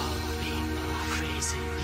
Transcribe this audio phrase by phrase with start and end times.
[0.00, 1.79] all people are crazy.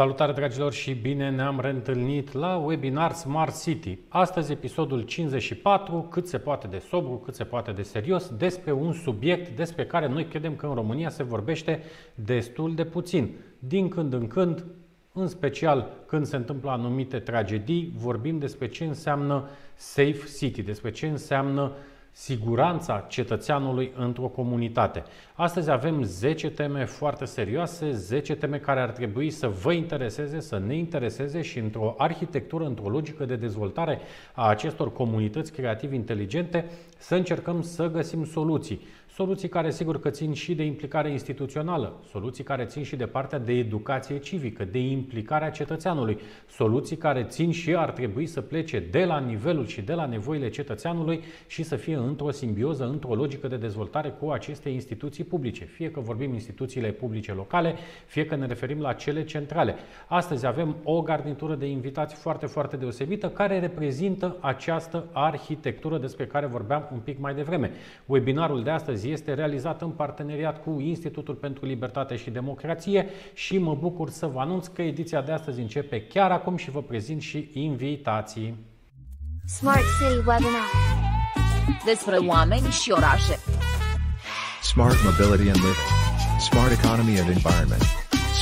[0.00, 3.98] Salutare dragilor și bine ne-am reîntâlnit la webinar Smart City.
[4.08, 8.92] Astăzi episodul 54, cât se poate de sobru, cât se poate de serios, despre un
[8.92, 11.82] subiect despre care noi credem că în România se vorbește
[12.14, 13.30] destul de puțin.
[13.58, 14.64] Din când în când,
[15.12, 21.06] în special când se întâmplă anumite tragedii, vorbim despre ce înseamnă Safe City, despre ce
[21.06, 21.72] înseamnă
[22.12, 25.02] siguranța cetățeanului într-o comunitate.
[25.34, 30.58] Astăzi avem 10 teme foarte serioase, 10 teme care ar trebui să vă intereseze, să
[30.58, 34.00] ne intereseze și într-o arhitectură, într-o logică de dezvoltare
[34.34, 38.80] a acestor comunități creativ inteligente, să încercăm să găsim soluții.
[39.20, 43.38] Soluții care sigur că țin și de implicare instituțională, soluții care țin și de partea
[43.38, 46.18] de educație civică, de implicarea cetățeanului,
[46.48, 50.48] soluții care țin și ar trebui să plece de la nivelul și de la nevoile
[50.48, 55.64] cetățeanului și să fie într-o simbioză, într-o logică de dezvoltare cu aceste instituții publice.
[55.64, 57.74] Fie că vorbim instituțiile publice locale,
[58.06, 59.74] fie că ne referim la cele centrale.
[60.06, 66.46] Astăzi avem o garnitură de invitați foarte, foarte deosebită care reprezintă această arhitectură despre care
[66.46, 67.70] vorbeam un pic mai devreme.
[68.06, 73.74] Webinarul de astăzi este realizat în parteneriat cu Institutul pentru Libertate și Democrație și mă
[73.74, 77.50] bucur să vă anunț că ediția de astăzi începe chiar acum și vă prezint și
[77.52, 78.56] invitații.
[79.46, 80.68] Smart City Webinar
[81.84, 83.36] Despre oameni și orașe.
[84.62, 85.90] Smart Mobility and Living.
[86.38, 87.82] Smart Economy and Environment.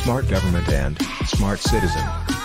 [0.02, 2.37] Smart Government and Smart Citizen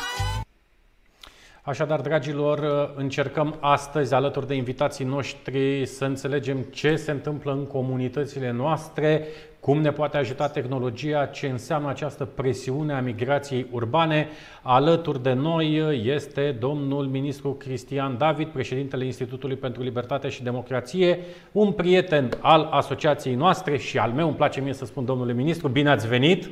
[1.65, 8.51] Așadar, dragilor, încercăm astăzi, alături de invitații noștri, să înțelegem ce se întâmplă în comunitățile
[8.51, 9.27] noastre,
[9.60, 14.27] cum ne poate ajuta tehnologia, ce înseamnă această presiune a migrației urbane.
[14.62, 21.19] Alături de noi este domnul ministru Cristian David, președintele Institutului pentru Libertate și Democrație,
[21.51, 25.68] un prieten al asociației noastre și al meu, îmi place mie să spun domnule ministru,
[25.68, 26.50] bine ați venit!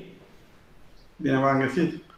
[1.16, 2.11] Bine v-am găsit!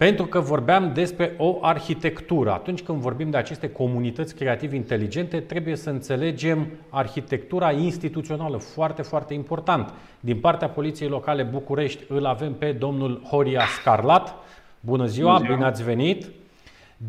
[0.00, 2.52] Pentru că vorbeam despre o arhitectură.
[2.52, 9.34] Atunci când vorbim de aceste comunități creative inteligente, trebuie să înțelegem arhitectura instituțională, foarte, foarte
[9.34, 9.92] important.
[10.20, 14.34] Din partea Poliției Locale București îl avem pe domnul Horia Scarlat.
[14.80, 15.56] Bună ziua, Bună ziua.
[15.56, 16.26] bine ați venit!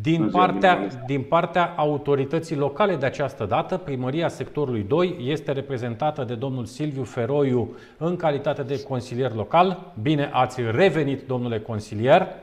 [0.00, 6.34] Din partea, din partea autorității locale de această dată, primăria sectorului 2 este reprezentată de
[6.34, 9.92] domnul Silviu Feroiu în calitate de consilier local.
[10.02, 12.41] Bine ați revenit, domnule consilier!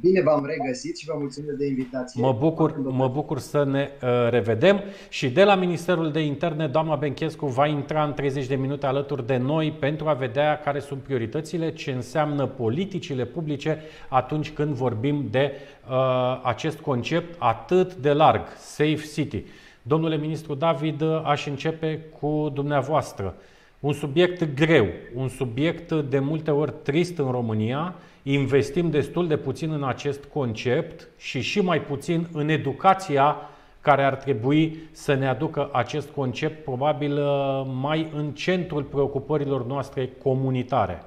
[0.00, 2.22] Bine v-am regăsit și vă mulțumesc de invitație.
[2.22, 6.96] Mă bucur, mă bucur să ne uh, revedem și de la Ministerul de Interne, doamna
[6.96, 11.02] Benchescu va intra în 30 de minute alături de noi pentru a vedea care sunt
[11.02, 13.78] prioritățile, ce înseamnă politicile publice
[14.08, 15.52] atunci când vorbim de
[15.90, 19.44] uh, acest concept atât de larg, Safe City.
[19.82, 23.34] Domnule ministru David, aș începe cu dumneavoastră.
[23.82, 29.72] Un subiect greu, un subiect de multe ori trist în România, investim destul de puțin
[29.72, 33.36] în acest concept și și mai puțin în educația
[33.80, 40.10] care ar trebui să ne aducă acest concept probabil uh, mai în centrul preocupărilor noastre
[40.22, 41.04] comunitare.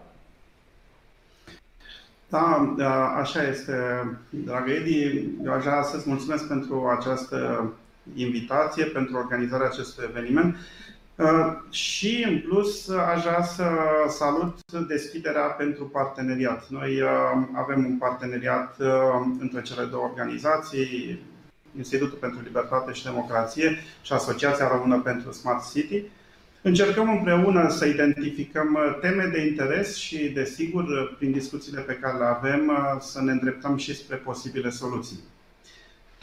[2.30, 3.74] Da, da așa este,
[4.30, 5.28] dragă Edi.
[5.46, 7.70] Eu aș vrea să-ți mulțumesc pentru această
[8.16, 10.56] invitație, pentru organizarea acestui eveniment.
[11.18, 13.64] Uh, și, în plus, aș vrea să
[14.08, 16.68] salut deschiderea pentru parteneriat.
[16.70, 17.10] Noi uh,
[17.54, 18.88] avem un parteneriat uh,
[19.40, 21.20] între cele două organizații,
[21.78, 26.04] Institutul pentru Libertate și Democrație și Asociația Română pentru Smart City.
[26.62, 32.72] Încercăm împreună să identificăm teme de interes și, desigur, prin discuțiile pe care le avem,
[33.00, 35.20] să ne îndreptăm și spre posibile soluții.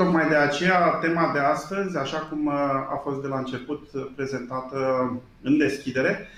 [0.02, 2.52] Tocmai de aceea, tema de astăzi, așa cum uh,
[2.90, 5.10] a fost de la început prezentată
[5.42, 6.28] în deschidere,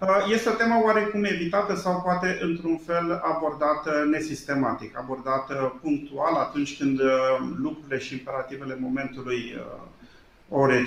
[0.00, 6.78] uh, este o temă oarecum evitată sau poate într-un fel abordată nesistematic, abordată punctual atunci
[6.78, 7.08] când uh,
[7.56, 9.58] lucrurile și imperativele momentului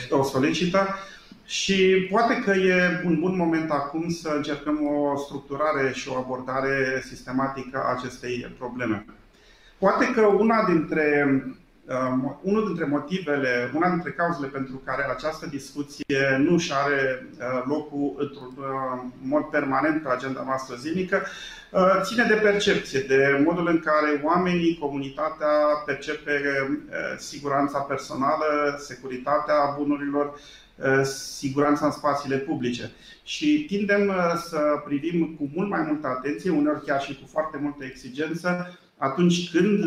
[0.10, 0.88] o solicită
[1.46, 7.03] și poate că e un bun moment acum să încercăm o structurare și o abordare
[7.06, 9.06] sistematică a acestei probleme.
[9.77, 11.58] Poate că una dintre Um,
[12.41, 18.15] unul dintre motivele, una dintre cauzele pentru care această discuție nu și are uh, locul
[18.17, 21.22] într-un uh, mod permanent pe agenda noastră zilnică,
[21.72, 25.53] uh, ține de percepție, de modul în care oamenii, comunitatea
[25.86, 26.41] percepe
[27.17, 30.39] siguranța personală, securitatea bunurilor,
[31.03, 32.91] siguranța în spațiile publice.
[33.24, 34.12] Și tindem
[34.50, 39.51] să privim cu mult mai multă atenție, uneori chiar și cu foarte multă exigență, atunci
[39.51, 39.84] când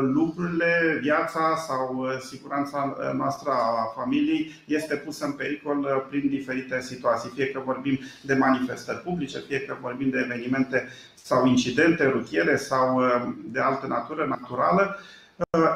[0.00, 7.30] lucrurile, viața sau siguranța noastră a familiei este pusă în pericol prin diferite situații.
[7.34, 13.00] Fie că vorbim de manifestări publice, fie că vorbim de evenimente sau incidente rutiere sau
[13.44, 14.98] de altă natură naturală,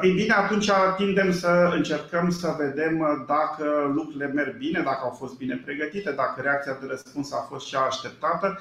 [0.01, 5.37] ei bine, atunci tindem să încercăm să vedem dacă lucrurile merg bine, dacă au fost
[5.37, 8.59] bine pregătite, dacă reacția de răspuns a fost cea așteptată.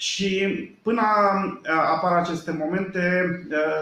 [0.00, 0.48] Și
[0.82, 1.00] până
[1.94, 3.30] apar aceste momente,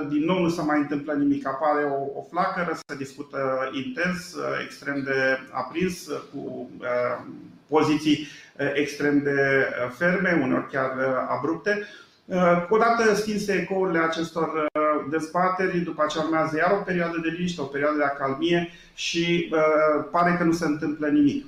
[0.08, 1.46] din nou nu se mai întâmplă nimic.
[1.46, 3.38] Apare o, o flacără, se discută
[3.72, 6.70] intens, extrem de aprins, cu
[7.68, 8.26] poziții
[8.74, 10.90] extrem de ferme, uneori chiar
[11.28, 11.86] abrupte.
[12.68, 14.66] Odată stinse ecourile acestor
[15.10, 20.04] dezbateri, după aceea urmează iar o perioadă de liniște, o perioadă de acalmie și uh,
[20.10, 21.44] pare că nu se întâmplă nimic.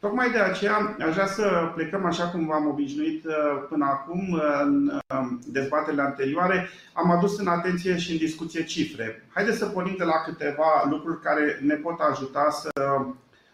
[0.00, 3.34] Tocmai de aceea aș vrea să plecăm așa cum v-am obișnuit uh,
[3.68, 6.68] până acum în uh, dezbaterile anterioare.
[6.92, 9.22] Am adus în atenție și în discuție cifre.
[9.34, 12.70] Haideți să pornim de la câteva lucruri care ne pot ajuta să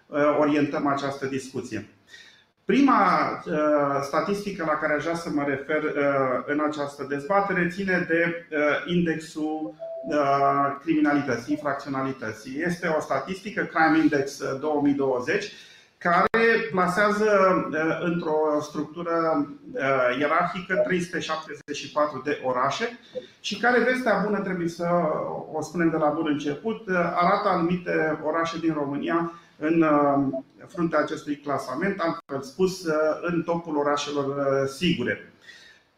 [0.06, 1.88] uh, orientăm această discuție.
[2.64, 3.52] Prima uh,
[4.02, 8.94] statistică la care aș vrea să mă refer uh, în această dezbatere ține de uh,
[8.94, 9.75] indexul
[10.06, 10.16] uh,
[10.82, 12.62] criminalității, infracționalității.
[12.66, 15.50] Este o statistică, Crime Index 2020, uh,
[16.02, 16.30] care
[16.71, 17.30] plasează
[17.71, 22.99] uh, într-o structură uh, ierarhică 374 de orașe
[23.40, 24.87] și care, vestea bună, trebuie să
[25.52, 29.85] o spunem de la bun început, uh, arată anumite orașe din România în
[30.66, 32.85] fruntea acestui clasament, altfel spus,
[33.23, 35.32] în topul orașelor uh, sigure.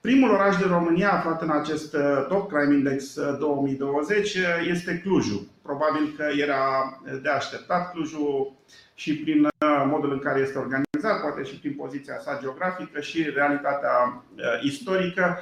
[0.00, 5.46] Primul oraș din România aflat în acest uh, Top Crime Index 2020 uh, este Clujul.
[5.62, 8.52] Probabil că era de așteptat Clujul
[8.94, 9.48] și prin
[9.86, 14.24] modul în care este organizat, poate și prin poziția sa geografică și realitatea
[14.62, 15.38] istorică,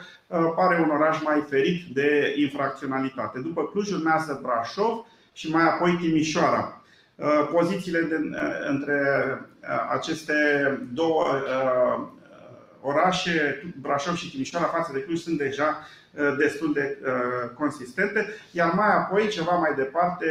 [0.57, 3.39] pare un oraș mai ferit de infracționalitate.
[3.39, 6.83] După Cluj urmează Brașov și mai apoi Timișoara.
[7.15, 9.01] Uh, pozițiile de, uh, între
[9.61, 10.35] uh, aceste
[10.93, 11.25] două
[12.83, 15.87] orașe, Brașov și Timișoara, față de Cluj, sunt deja
[16.39, 16.99] destul de
[17.55, 20.27] consistente, iar mai apoi, ceva mai departe,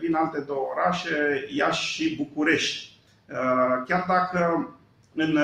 [0.00, 2.98] vin alte două orașe, Iași și București.
[3.86, 4.70] Chiar dacă
[5.14, 5.38] în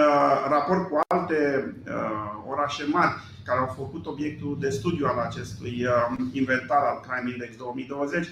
[0.48, 1.72] raport cu alte
[2.48, 3.14] orașe mari
[3.44, 5.86] care au făcut obiectul de studiu al acestui
[6.32, 8.26] inventar al Crime Index 2020,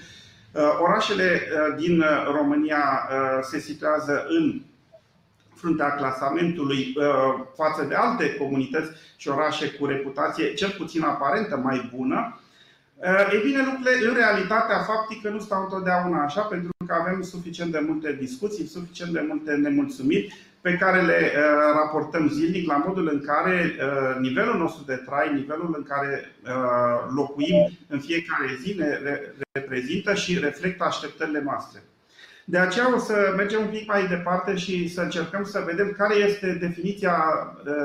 [0.53, 3.09] Uh, orașele uh, din uh, România
[3.41, 4.61] se situează în
[5.61, 6.95] fruntea clasamentului
[7.55, 12.39] față de alte comunități și orașe cu reputație cel puțin aparentă mai bună.
[13.33, 17.83] E bine, lucrurile în realitatea faptică nu stau întotdeauna așa, pentru că avem suficient de
[17.87, 21.41] multe discuții, suficient de multe nemulțumiri pe care le uh,
[21.75, 27.13] raportăm zilnic la modul în care uh, nivelul nostru de trai, nivelul în care uh,
[27.15, 28.99] locuim în fiecare zi ne
[29.51, 31.83] reprezintă și reflectă așteptările noastre.
[32.51, 36.15] De aceea o să mergem un pic mai departe și să încercăm să vedem care
[36.15, 37.15] este definiția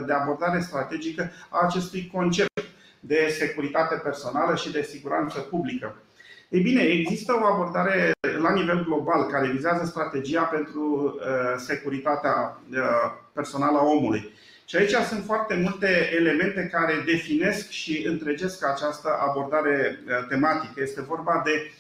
[0.07, 2.65] de abordare strategică a acestui concept
[3.01, 5.97] de securitate personală și de siguranță publică.
[6.49, 12.79] Ei bine, există o abordare la nivel global care vizează strategia pentru uh, securitatea uh,
[13.33, 14.33] personală a omului.
[14.65, 20.81] Și aici sunt foarte multe elemente care definesc și întregesc această abordare uh, tematică.
[20.83, 21.71] Este vorba de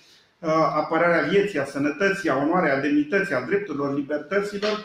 [0.74, 4.84] apărarea vieții, a sănătății, a onoarei, a demnității, a drepturilor, libertăților,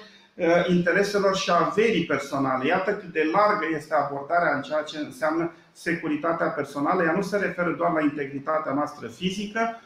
[0.67, 2.65] intereselor și averii personale.
[2.65, 7.03] Iată cât de largă este abordarea în ceea ce înseamnă securitatea personală.
[7.03, 9.81] Ea nu se referă doar la integritatea noastră fizică,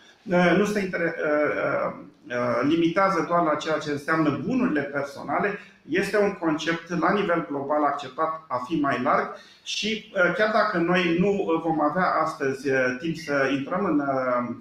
[0.57, 1.93] nu se uh, uh,
[2.29, 7.83] uh, limitează doar la ceea ce înseamnă bunurile personale, este un concept la nivel global
[7.83, 13.49] acceptat a fi mai larg și chiar dacă noi nu vom avea astăzi timp să
[13.57, 14.03] intrăm în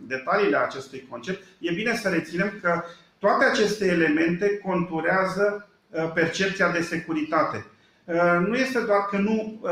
[0.07, 2.83] detaliile acestui concept, e bine să reținem că
[3.19, 5.69] toate aceste elemente conturează
[6.15, 7.65] percepția de securitate.
[8.05, 9.71] Uh, nu este doar că nu uh,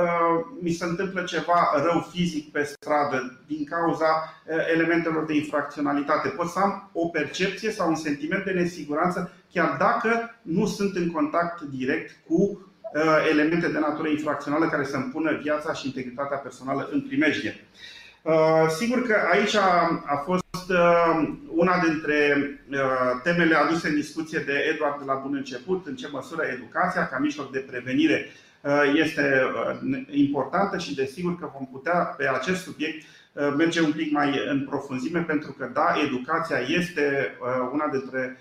[0.60, 6.28] mi se întâmplă ceva rău fizic pe stradă din cauza uh, elementelor de infracționalitate.
[6.28, 11.10] Pot să am o percepție sau un sentiment de nesiguranță chiar dacă nu sunt în
[11.10, 12.66] contact direct cu
[13.30, 17.66] elemente de natură infracțională care să-mi pună viața și integritatea personală în primejdie.
[18.68, 19.54] Sigur că aici
[20.06, 22.36] a fost Uh, una dintre
[22.70, 22.78] uh,
[23.22, 27.18] temele aduse în discuție de Eduard de la bun început, în ce măsură educația ca
[27.18, 28.26] mijloc de prevenire
[28.60, 29.42] uh, este
[30.10, 33.06] importantă și desigur că vom putea pe acest subiect
[33.56, 37.36] merge un pic mai în profunzime pentru că da, educația este
[37.72, 38.38] una dintre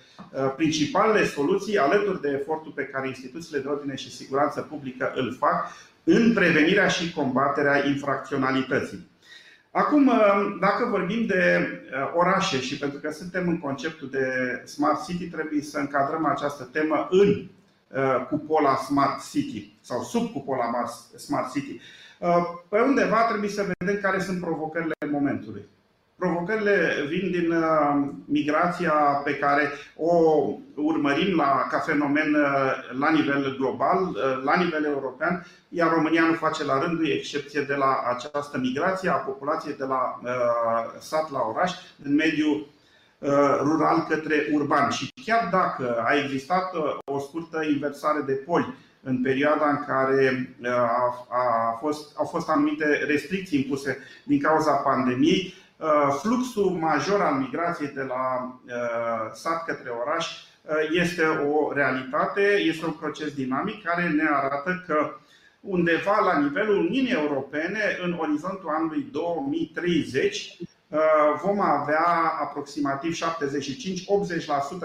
[0.55, 5.71] principalele soluții alături de efortul pe care instituțiile de ordine și siguranță publică îl fac
[6.03, 9.10] în prevenirea și combaterea infracționalității.
[9.71, 14.25] Acum, uh, dacă vorbim de uh, orașe și pentru că suntem în conceptul de
[14.65, 20.86] Smart City, trebuie să încadrăm această temă în uh, cupola Smart City sau sub cupola
[21.17, 21.79] Smart City.
[22.69, 25.65] Pe undeva trebuie să vedem care sunt provocările momentului.
[26.15, 28.91] Provocările vin din uh, migrația
[29.23, 30.13] pe care o
[30.75, 36.33] urmărim la, ca fenomen uh, la nivel global, uh, la nivel european, iar România nu
[36.33, 40.19] face la rândul excepție de la această migrație a populației de la
[40.99, 42.67] sat la oraș, din mediul
[43.61, 44.89] rural către urban.
[44.89, 46.73] Și chiar dacă a existat
[47.05, 52.86] o scurtă inversare de poli în perioada în care a, a fost, au fost anumite
[53.08, 59.89] restricții impuse din cauza pandemiei, Uh, fluxul major al migrației de la uh, sat către
[59.89, 65.15] oraș uh, este o realitate, este un proces dinamic care ne arată că
[65.60, 70.58] undeva la nivelul Uniunii Europene, în orizontul anului 2030,
[71.43, 72.05] vom avea
[72.41, 73.17] aproximativ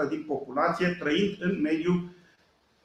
[0.05, 2.09] 75-80% din populație trăind în mediul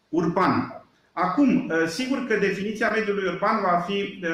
[0.08, 0.81] urban.
[1.12, 4.24] Acum, sigur că definiția mediului urban va fi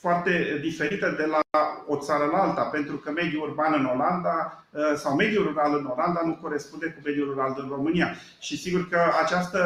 [0.00, 1.40] foarte diferită de la
[1.86, 5.84] o țară la alta, pentru că mediul urban în Olanda uh, sau mediul rural în
[5.84, 8.14] Olanda nu corespunde cu mediul rural din România.
[8.38, 9.60] Și sigur că această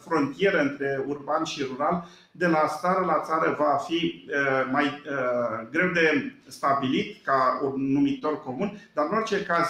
[0.00, 5.68] frontieră între urban și rural, de la țară la țară, va fi uh, mai uh,
[5.70, 9.66] greu de stabilit ca un numitor comun, dar în orice caz,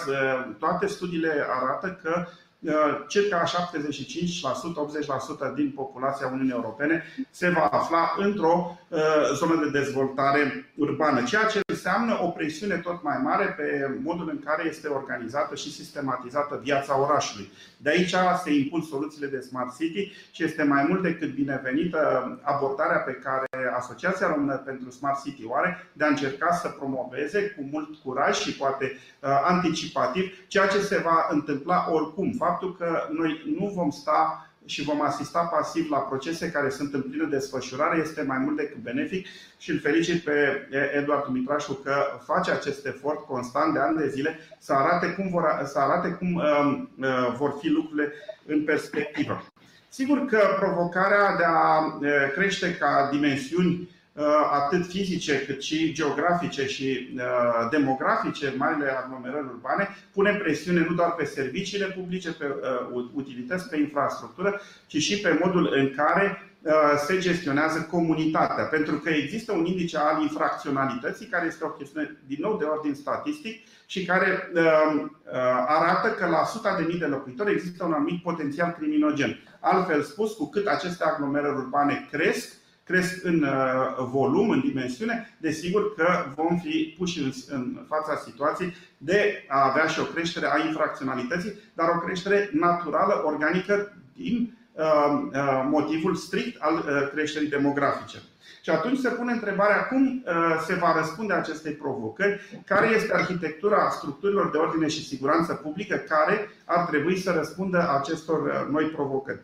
[0.59, 2.46] toate studiile arată că Uh,
[3.09, 3.49] circa 75%-80%
[5.55, 8.86] din populația Uniunii Europene se va afla într-o uh,
[9.35, 14.41] zonă de dezvoltare urbană, ceea ce înseamnă o presiune tot mai mare pe modul în
[14.45, 17.51] care este organizată și sistematizată viața orașului.
[17.77, 18.15] De aici
[18.45, 22.01] se impun soluțiile de Smart City și este mai mult decât binevenită
[22.43, 27.55] abordarea pe care Asociația Română pentru Smart City o are de a încerca să promoveze
[27.57, 28.85] cu mult curaj și poate
[29.21, 34.83] uh, anticipativ ceea ce se va întâmpla oricum faptul că noi nu vom sta și
[34.83, 39.27] vom asista pasiv la procese care sunt în plină desfășurare este mai mult decât benefic
[39.59, 41.95] și îl felicit pe Eduard Dumitrașu că
[42.25, 46.35] face acest efort constant de ani de zile să arate cum vor, să arate cum
[46.35, 48.13] um, uh, vor fi lucrurile
[48.47, 49.45] în perspectivă.
[49.89, 53.96] Sigur că provocarea de a uh, crește ca dimensiuni Uh,
[54.53, 61.15] atât fizice cât și geografice și uh, demografice, marile aglomerări urbane, punem presiune nu doar
[61.15, 62.45] pe serviciile publice, pe
[62.95, 66.41] uh, utilități, pe infrastructură, ci și pe modul în care
[67.07, 68.65] se gestionează comunitatea.
[68.65, 72.95] Pentru că există un indice al infracționalității, care este o chestiune, din nou, de ordin
[72.95, 74.51] statistic și care
[75.67, 76.43] arată că la
[76.93, 79.39] 100.000 de locuitori există un anumit potențial criminogen.
[79.61, 82.53] Altfel spus, cu cât aceste aglomerări urbane cresc,
[82.87, 89.45] cresc în uh, volum, în dimensiune, desigur că vom fi puși în fața situației de
[89.49, 94.85] a avea și o creștere a infracționalității, dar o creștere naturală, organică, din uh,
[95.33, 98.19] uh, motivul strict al creșterii demografice.
[98.63, 100.25] Și atunci se pune întrebarea cum
[100.67, 106.51] se va răspunde acestei provocări, care este arhitectura structurilor de ordine și siguranță publică care
[106.65, 109.41] ar trebui să răspundă acestor noi provocări.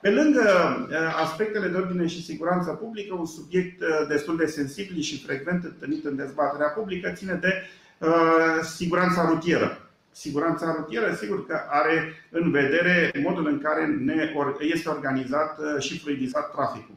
[0.00, 0.42] Pe lângă
[0.90, 5.64] uh, aspectele de ordine și siguranță publică, un subiect uh, destul de sensibil și frecvent
[5.64, 7.52] întâlnit în dezbaterea publică ține de
[7.98, 8.08] uh,
[8.62, 9.90] siguranța rutieră.
[10.12, 16.50] Siguranța rutieră, sigur că are în vedere modul în care ne este organizat și fluidizat
[16.50, 16.94] traficul.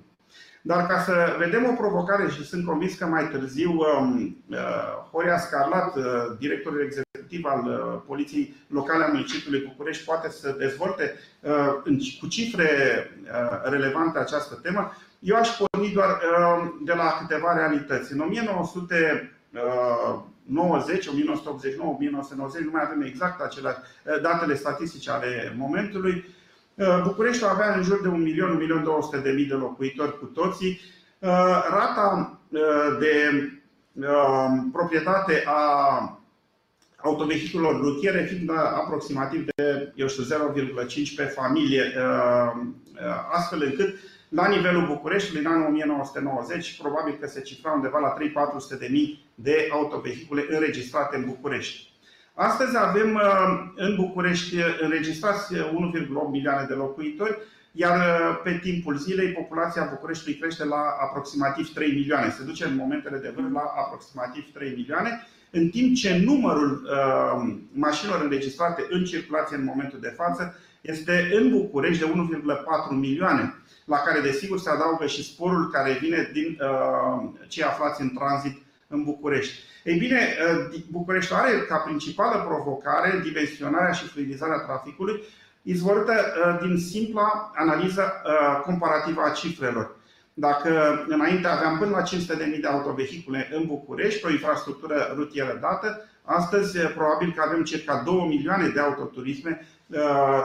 [0.66, 4.38] Dar ca să vedem o provocare și sunt convins că mai târziu um,
[5.12, 5.94] Horia Scarlat,
[6.40, 11.74] directorul executiv executiv al uh, Poliției Locale a municipiului București poate să dezvolte uh,
[12.20, 12.70] cu cifre
[13.24, 13.30] uh,
[13.64, 16.22] relevante această temă, eu aș porni doar
[16.84, 18.14] de la câteva realități.
[18.14, 23.78] În 1990, 1989, 1990, nu mai avem exact aceleași
[24.22, 26.26] datele statistice ale momentului,
[27.04, 30.26] Bucureștiul avea în jur de 1 milion, 1 milion 200 de mii de locuitori cu
[30.26, 30.80] toții.
[31.70, 32.40] Rata
[33.00, 33.52] de
[34.72, 36.24] proprietate a
[37.04, 42.52] autovehiculelor rutiere fiind aproximativ de eu știu, 0,5 pe familie, uh,
[42.94, 43.96] uh, astfel încât
[44.30, 48.14] la nivelul Bucureștiului, în anul 1990, probabil că se cifra undeva la
[48.76, 51.93] 3-400 de mii de autovehicule înregistrate în București.
[52.34, 55.62] Astăzi avem uh, în București înregistrați 1,8
[56.32, 57.38] milioane de locuitori,
[57.72, 57.98] iar
[58.44, 62.30] pe timpul zilei populația Bucureștiului crește la aproximativ 3 milioane.
[62.30, 67.56] Se duce în momentele de vârf la aproximativ 3 milioane în timp ce numărul uh,
[67.72, 72.14] mașinilor înregistrate în circulație în momentul de față este în București de 1,4
[72.90, 78.10] milioane, la care desigur se adaugă și sporul care vine din uh, cei aflați în
[78.10, 79.54] tranzit în București.
[79.84, 80.36] Ei bine,
[80.92, 85.24] București are ca principală provocare dimensionarea și fluidizarea traficului,
[85.62, 86.14] izvorâtă
[86.62, 88.14] din simpla analiză
[88.66, 89.96] comparativă a cifrelor.
[90.34, 96.80] Dacă înainte aveam până la 500.000 de autovehicule în București, o infrastructură rutieră dată, astăzi
[96.80, 100.00] probabil că avem circa 2 milioane de autoturisme uh,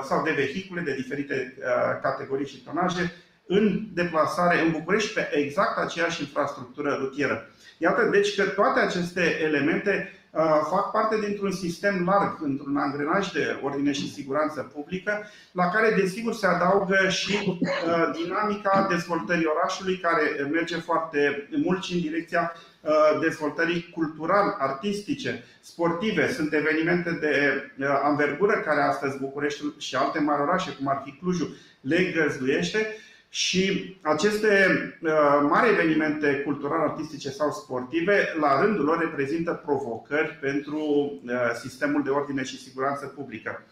[0.05, 1.65] sau de vehicule de diferite uh,
[2.03, 3.13] categorii și tonaje
[3.47, 7.49] în deplasare în București pe exact aceeași infrastructură rutieră.
[7.79, 13.61] Iată deci că toate aceste elemente Uh, fac parte dintr-un sistem larg, într-un angrenaj de
[13.63, 20.49] ordine și siguranță publică, la care desigur se adaugă și uh, dinamica dezvoltării orașului, care
[20.53, 26.33] merge foarte mult și în direcția uh, dezvoltării cultural, artistice, sportive.
[26.33, 27.63] Sunt evenimente de
[28.03, 32.97] anvergură care astăzi Bucureștiul și alte mari orașe, cum ar fi Clujul, le găzduiește
[33.29, 34.69] și aceste
[35.03, 35.11] uh,
[35.49, 42.11] mari evenimente culturale, artistice sau sportive, la rândul lor, reprezintă provocări pentru uh, sistemul de
[42.11, 43.65] ordine și siguranță publică.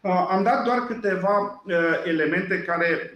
[0.00, 1.62] Uh, am dat doar câteva
[2.04, 3.12] elemente care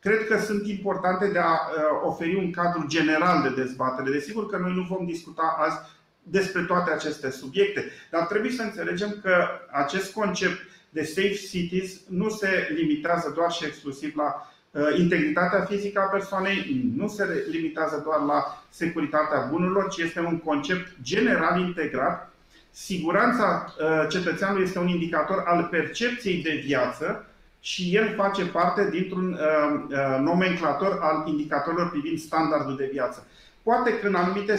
[0.00, 1.58] cred că sunt importante de a
[2.04, 4.10] oferi un cadru general de dezbatere.
[4.10, 5.76] Desigur că noi nu vom discuta azi
[6.22, 10.58] despre toate aceste subiecte, dar trebuie să înțelegem că acest concept
[10.90, 14.53] de safe cities nu se limitează doar și exclusiv la Uh,
[14.96, 20.88] integritatea fizică a persoanei nu se limitează doar la securitatea bunurilor, ci este un concept
[21.02, 22.32] general integrat.
[22.70, 27.26] Siguranța uh, cetățeanului este un indicator al percepției de viață
[27.60, 33.26] și el face parte dintr-un uh, nomenclator al indicatorilor privind standardul de viață.
[33.62, 34.56] Poate că în anumite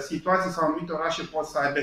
[0.00, 1.78] situații sau anumite orașe pot să aibă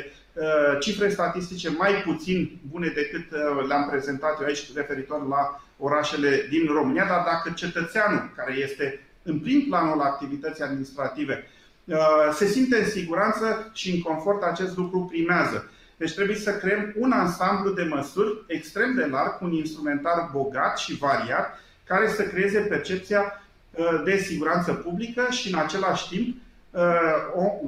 [0.80, 3.26] cifre statistice mai puțin bune decât
[3.68, 9.40] le-am prezentat eu aici referitor la orașele din România, dar dacă cetățeanul care este în
[9.40, 11.48] prim planul activității administrative
[11.86, 11.98] uh,
[12.34, 15.70] se simte în siguranță și în confort, acest lucru primează.
[15.98, 20.98] Deci trebuie să creăm un ansamblu de măsuri extrem de larg, un instrumentar bogat și
[20.98, 26.42] variat, care să creeze percepția uh, de siguranță publică și în același timp Uh,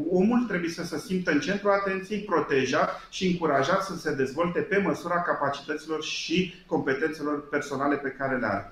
[0.09, 4.77] omul trebuie să se simtă în centrul atenției, protejat și încurajat să se dezvolte pe
[4.77, 8.71] măsura capacităților și competențelor personale pe care le are.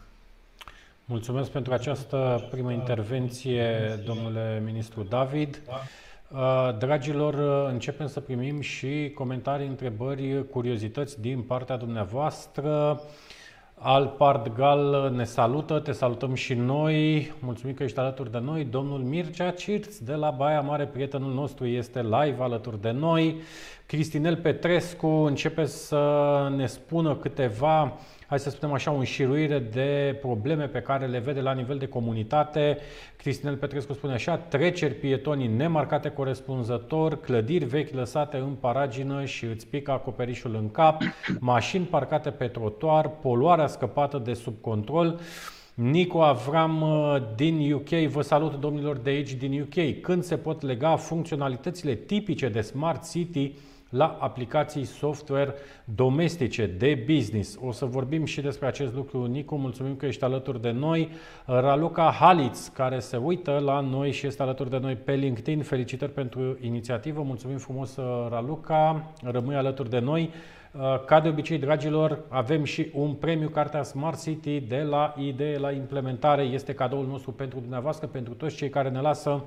[1.06, 5.62] Mulțumesc pentru această primă intervenție, domnule ministru David.
[6.28, 7.34] Uh, dragilor,
[7.70, 13.02] începem să primim și comentarii, întrebări, curiozități din partea dumneavoastră.
[13.78, 18.64] Al Pardgal ne salută, te salutăm și noi, mulțumim că ești alături de noi.
[18.64, 23.36] Domnul Mircea Cirț de la Baia Mare, prietenul nostru, este live alături de noi.
[23.86, 30.68] Cristinel Petrescu începe să ne spună câteva hai să spunem așa, o înșiruire de probleme
[30.68, 32.78] pe care le vede la nivel de comunitate.
[33.16, 39.68] Cristinel Petrescu spune așa, treceri pietonii nemarcate corespunzător, clădiri vechi lăsate în paragină și îți
[39.68, 41.02] pică acoperișul în cap,
[41.40, 45.20] mașini parcate pe trotuar, poluarea scăpată de sub control.
[45.74, 50.02] Nico Avram uh, din UK, vă salut domnilor de aici din UK.
[50.02, 53.54] Când se pot lega funcționalitățile tipice de Smart City
[53.96, 55.54] la aplicații software
[55.86, 57.58] domestice de business.
[57.62, 59.26] O să vorbim și despre acest lucru.
[59.26, 61.10] Nico, mulțumim că ești alături de noi.
[61.46, 65.62] Raluca Halitz, care se uită la noi și este alături de noi pe LinkedIn.
[65.62, 67.22] Felicitări pentru inițiativă.
[67.22, 67.98] Mulțumim frumos,
[68.30, 69.12] Raluca.
[69.24, 70.30] Rămâi alături de noi.
[71.06, 75.72] Ca de obicei, dragilor, avem și un premiu Cartea Smart City de la idee la
[75.72, 76.44] implementare.
[76.44, 79.44] Este cadoul nostru pentru dumneavoastră, pentru toți cei care ne lasă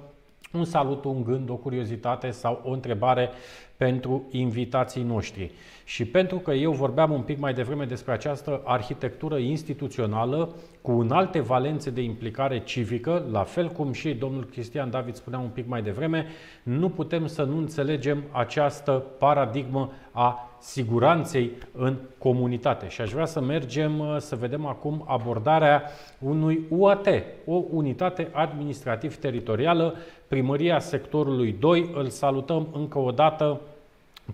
[0.52, 3.30] un salut, un gând, o curiozitate sau o întrebare
[3.78, 5.50] pentru invitații noștri.
[5.84, 11.40] Și pentru că eu vorbeam un pic mai devreme despre această arhitectură instituțională cu alte
[11.40, 15.82] valențe de implicare civică, la fel cum și domnul Cristian David spunea un pic mai
[15.82, 16.26] devreme,
[16.62, 22.88] nu putem să nu înțelegem această paradigmă a siguranței în comunitate.
[22.88, 25.82] Și aș vrea să mergem să vedem acum abordarea
[26.18, 27.08] unui UAT,
[27.46, 29.94] o unitate administrativ-teritorială,
[30.28, 31.90] primăria sectorului 2.
[31.94, 33.60] Îl salutăm încă o dată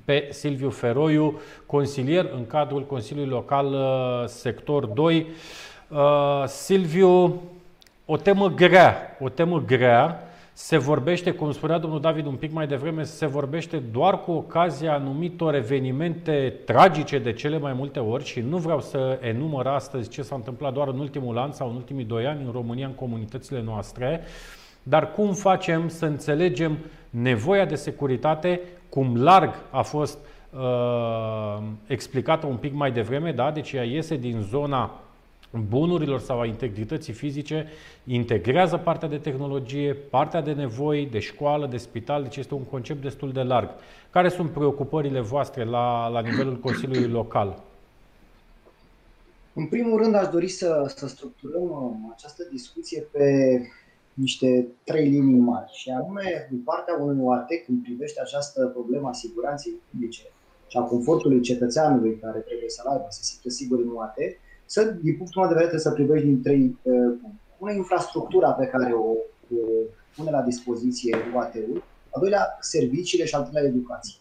[0.04, 5.26] pe Silviu Feroiu, consilier în cadrul Consiliului Local uh, Sector 2.
[5.88, 5.98] Uh,
[6.46, 7.42] Silviu,
[8.06, 12.66] o temă grea, o temă grea, se vorbește, cum spunea domnul David un pic mai
[12.66, 18.40] devreme, se vorbește doar cu ocazia anumitor evenimente tragice de cele mai multe ori și
[18.40, 22.04] nu vreau să enumăr astăzi ce s-a întâmplat doar în ultimul an sau în ultimii
[22.04, 24.20] doi ani în România, în comunitățile noastre,
[24.82, 26.78] dar cum facem să înțelegem
[27.10, 28.60] nevoia de securitate
[28.94, 30.18] cum larg a fost
[30.50, 33.50] uh, explicată un pic mai devreme, da?
[33.50, 35.00] deci ea iese din zona
[35.68, 37.66] bunurilor sau a integrității fizice
[38.04, 43.02] integrează partea de tehnologie, partea de nevoi, de școală, de spital, deci este un concept
[43.02, 43.70] destul de larg.
[44.10, 47.62] Care sunt preocupările voastre la, la nivelul Consiliului Local?
[49.52, 53.60] În primul rând, aș dori să, să structurăm uh, această discuție pe
[54.14, 59.12] niște trei linii mari, și anume, din partea unui OAT, când privește această problemă a
[59.12, 60.22] siguranței publice
[60.66, 64.16] și a confortului cetățeanului care trebuie să-l aibă, să se simtă sigur în OAT,
[64.64, 67.38] să, din punctul meu de vedere, să privești din trei uh, puncte.
[67.58, 69.14] Una, infrastructura pe care o
[69.48, 69.84] uh,
[70.16, 74.18] pune la dispoziție OAT-ul, al doilea, serviciile și al treilea, educație.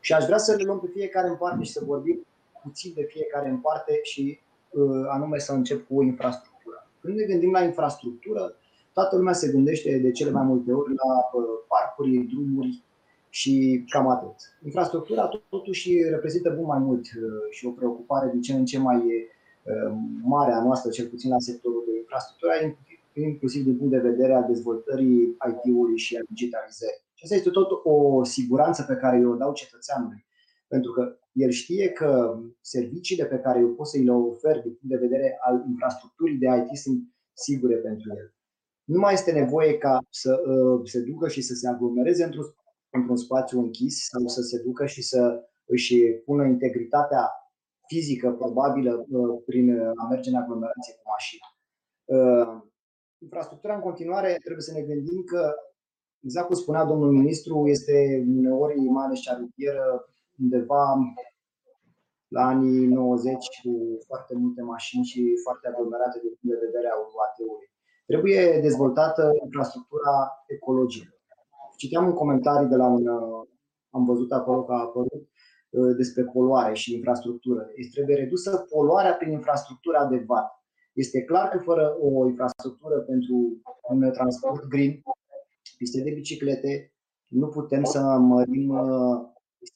[0.00, 2.26] Și aș vrea să le luăm pe fiecare în parte și să vorbim
[2.62, 6.88] puțin de fiecare în parte și uh, anume să încep cu infrastructura.
[7.00, 8.54] Când ne gândim la infrastructură,
[8.92, 12.82] toată lumea se gândește de cele mai multe ori la uh, parcuri, drumuri
[13.28, 14.34] și cam atât.
[14.64, 19.28] Infrastructura totuși reprezintă mult mai mult uh, și o preocupare din ce în ce mai
[20.22, 22.52] mare a noastră, cel puțin la sectorul de infrastructură,
[23.12, 27.02] inclusiv din punct de vedere al dezvoltării IT-ului și a digitalizării.
[27.14, 30.24] Și asta este tot o siguranță pe care o dau cetățeanului.
[30.68, 34.72] Pentru că el știe că serviciile pe care eu pot să îi le ofer din
[34.78, 38.34] punct de vedere al infrastructurii de IT sunt sigure pentru el.
[38.92, 42.44] Nu mai este nevoie ca să uh, se ducă și să se aglomereze într-un,
[42.90, 47.24] într-un spațiu închis sau să se ducă și să își pună integritatea
[47.86, 51.46] fizică probabilă uh, prin a merge în aglomerație cu mașina.
[52.04, 52.62] Uh,
[53.18, 55.54] infrastructura în continuare trebuie să ne gândim că,
[56.24, 59.84] exact cum spunea domnul ministru, este uneori mai ales cea rutieră
[60.38, 60.84] undeva
[62.28, 66.96] la anii 90 cu foarte multe mașini și foarte aglomerate din punct de vedere a
[66.96, 67.70] UAT-ului.
[68.10, 70.14] Trebuie dezvoltată infrastructura
[70.46, 71.14] ecologică.
[71.76, 73.06] Citeam un comentariu de la un.
[73.90, 75.22] Am văzut acolo că a apărut
[75.70, 77.62] uh, despre poluare și infrastructură.
[77.74, 80.52] Este trebuie redusă poluarea prin infrastructura adecvată.
[80.92, 83.36] Este clar că fără o infrastructură pentru
[83.88, 85.02] un transport green,
[85.76, 86.92] piste de biciclete,
[87.26, 89.16] nu putem să mărim uh,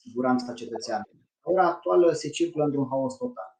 [0.03, 1.27] siguranța cetățeanului.
[1.43, 3.59] La ora actuală se circulă într-un haos total.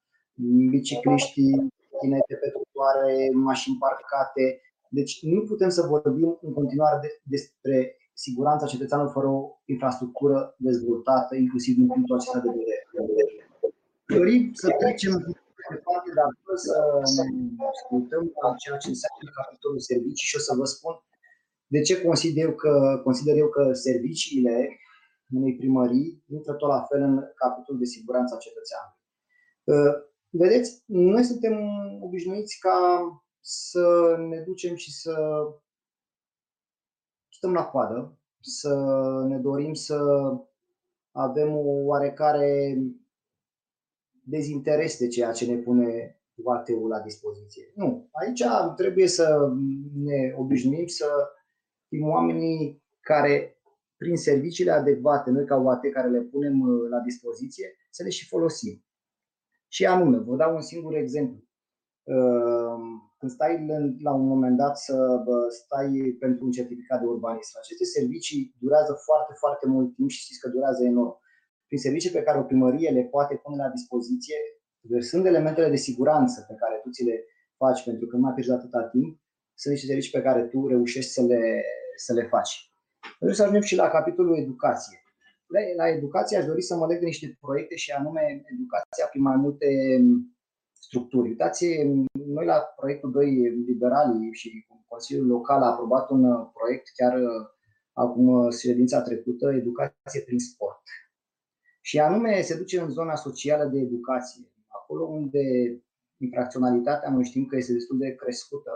[0.69, 1.67] Bicicliștii,
[2.01, 4.45] tinete pe trotuare, mașini parcate.
[4.97, 11.36] Deci nu putem să vorbim în continuare de, despre siguranța cetățeanului fără o infrastructură dezvoltată,
[11.36, 12.84] inclusiv din punctul acesta de vedere.
[14.05, 15.13] Dorim să trecem
[15.73, 16.75] departe, dar fără să
[17.58, 18.23] ne ascultăm
[18.62, 20.95] ceea ce înseamnă capitolul servicii și o să vă spun
[21.67, 24.55] de ce consider eu că, consider eu că serviciile
[25.38, 29.03] unei primării intră tot la fel în capitolul de siguranță a cetățeanului.
[30.35, 31.53] Uh, vedeți, noi suntem
[32.01, 35.15] obișnuiți ca să ne ducem și să
[37.29, 38.75] stăm la coadă, să
[39.27, 39.97] ne dorim să
[41.11, 42.77] avem o oarecare
[44.23, 47.71] dezinteres de ceea ce ne pune UAT-ul la dispoziție.
[47.75, 48.09] Nu.
[48.11, 48.43] Aici
[48.75, 49.53] trebuie să
[49.93, 51.07] ne obișnuim să
[51.87, 53.59] fim oamenii care
[53.97, 58.27] prin serviciile adecvate, noi ca UAT care le punem uh, la dispoziție, să le și
[58.27, 58.84] folosim.
[59.75, 61.39] Și anume, vă dau un singur exemplu.
[62.15, 62.77] Uh,
[63.19, 63.53] când stai
[64.07, 64.95] la un moment dat să
[65.49, 70.39] stai pentru un certificat de urbanism, aceste servicii durează foarte, foarte mult timp și știți
[70.39, 71.15] că durează enorm.
[71.67, 74.38] Prin servicii pe care o primărie le poate pune la dispoziție,
[74.99, 77.17] sunt elementele de siguranță pe care tu ți le
[77.57, 79.11] faci pentru că nu mai pierzi atâta timp,
[79.61, 81.63] sunt niște servicii pe care tu reușești să le,
[81.95, 82.53] să le faci.
[83.19, 84.97] Vreau să ajungem și la capitolul educație.
[85.47, 89.21] La, la educație aș dori să mă leg de niște proiecte și anume educația prin
[89.21, 89.67] mai multe
[90.73, 91.29] structuri.
[91.29, 91.65] Uitați,
[92.13, 93.31] noi la proiectul 2
[93.65, 97.13] Liberalii și Consiliul Local a aprobat un proiect chiar
[97.93, 100.81] acum ședința trecută, educație prin sport.
[101.81, 105.41] Și anume se duce în zona socială de educație, acolo unde
[106.17, 108.71] infracționalitatea noi știm că este destul de crescută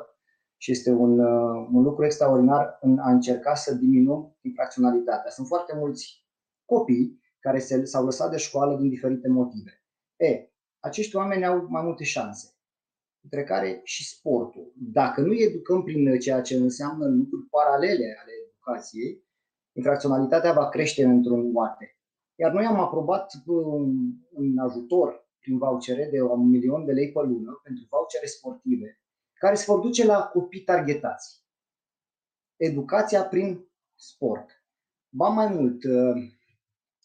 [0.58, 5.32] și este un, uh, un lucru extraordinar în a încerca să diminuăm infracționalitatea.
[5.32, 6.27] Sunt foarte mulți
[6.73, 9.84] copii care se, s-au lăsat de școală din diferite motive.
[10.17, 12.55] E, acești oameni au mai multe șanse,
[13.23, 14.73] între care și sportul.
[14.75, 19.23] Dacă nu educăm prin ceea ce înseamnă lucruri paralele ale educației,
[19.71, 21.97] infracționalitatea va crește într-un moarte.
[22.36, 27.19] Iar noi am aprobat un, un ajutor prin vouchere de un milion de lei pe
[27.19, 29.01] lună pentru vouchere sportive
[29.34, 31.43] care se vor duce la copii targetați.
[32.55, 34.63] Educația prin sport.
[35.10, 36.38] Ba mai mult, uh,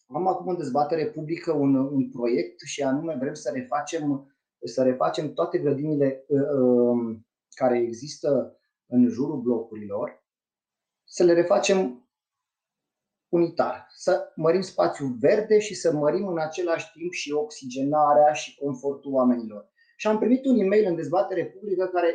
[0.07, 5.33] am acum în dezbatere publică un, un proiect și anume vrem să refacem, să refacem
[5.33, 10.25] toate grădinile uh, um, care există în jurul blocurilor,
[11.05, 12.09] să le refacem
[13.29, 19.13] unitar, să mărim spațiul verde și să mărim în același timp și oxigenarea și confortul
[19.13, 19.73] oamenilor.
[19.97, 22.15] Și am primit un e-mail în dezbatere publică care,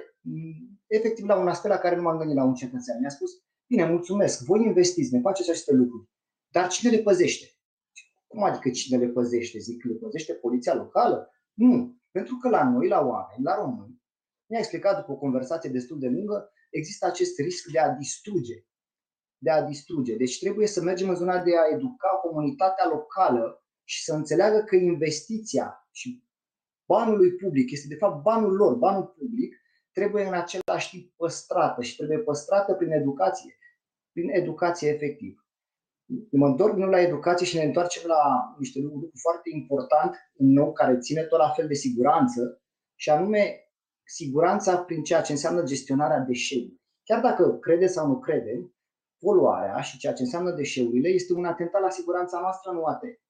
[0.87, 2.99] efectiv, la un aspect la care nu m-am gândit la un cetățean.
[2.99, 3.31] Mi-a spus,
[3.67, 6.09] bine, mulțumesc, voi investiți, ne faceți aceste lucruri,
[6.51, 7.58] dar cine le păzește?
[8.29, 9.59] Cum adică cine le păzește?
[9.59, 11.29] Zic, le păzește poliția locală?
[11.53, 11.97] Nu.
[12.11, 14.01] Pentru că la noi, la oameni, la români,
[14.49, 18.63] mi-a explicat după o conversație destul de lungă, există acest risc de a distruge.
[19.37, 20.15] De a distruge.
[20.15, 24.75] Deci trebuie să mergem în zona de a educa comunitatea locală și să înțeleagă că
[24.75, 26.23] investiția și
[26.85, 29.55] banului public este de fapt banul lor, banul public,
[29.91, 33.57] trebuie în același timp păstrată și trebuie păstrată prin educație,
[34.11, 35.38] prin educație efectivă.
[36.31, 40.71] Mă întorc nu la educație și ne întoarcem la niște lucruri foarte important în nou
[40.73, 42.61] care ține tot la fel de siguranță
[42.95, 43.69] și anume
[44.03, 46.77] siguranța prin ceea ce înseamnă gestionarea deșeurilor.
[47.03, 48.71] Chiar dacă crede sau nu crede,
[49.19, 53.21] poluarea și ceea ce înseamnă deșeurile este un atentat la siguranța noastră, nu ate.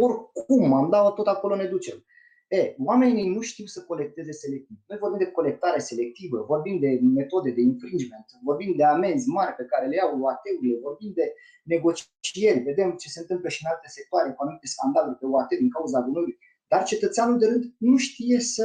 [0.00, 2.04] Oricum, am dat tot acolo ne ducem.
[2.48, 4.76] E, oamenii nu știu să colecteze selectiv.
[4.86, 9.64] Noi vorbim de colectare selectivă, vorbim de metode de infringement, vorbim de amenzi mari pe
[9.64, 11.32] care le iau UAT-urile, vorbim de
[11.64, 15.70] negocieri, vedem ce se întâmplă și în alte sectoare cu anumite scandaluri pe UAT din
[15.70, 16.38] cauza gunoiului.
[16.68, 18.64] Dar cetățeanul de rând nu știe să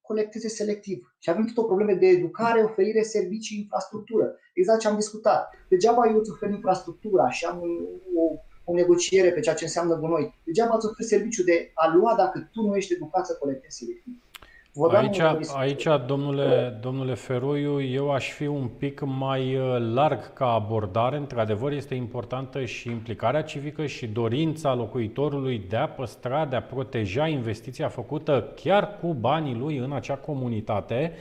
[0.00, 1.14] colecteze selectiv.
[1.18, 4.36] Și avem tot o problemă de educare, oferire, servicii, infrastructură.
[4.54, 5.50] Exact ce am discutat.
[5.68, 7.58] Degeaba eu îți ofer infrastructura și am
[8.16, 8.24] o
[8.72, 10.34] o negociere pe ceea ce înseamnă gunoi.
[10.44, 14.14] Degeaba îți oferi serviciu de a lua dacă tu nu ești educat să colectezi selectiv.
[14.92, 15.18] Aici,
[15.54, 21.16] aici domnule, domnule Feroiu, eu aș fi un pic mai uh, larg ca abordare.
[21.16, 27.26] Într-adevăr, este importantă și implicarea civică și dorința locuitorului de a păstra, de a proteja
[27.26, 31.12] investiția făcută chiar cu banii lui în acea comunitate,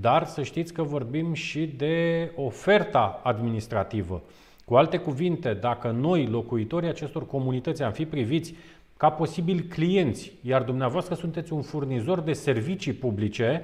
[0.00, 4.22] dar să știți că vorbim și de oferta administrativă.
[4.70, 8.54] Cu alte cuvinte, dacă noi, locuitorii acestor comunități, am fi priviți
[8.96, 13.62] ca posibil clienți, iar dumneavoastră sunteți un furnizor de servicii publice,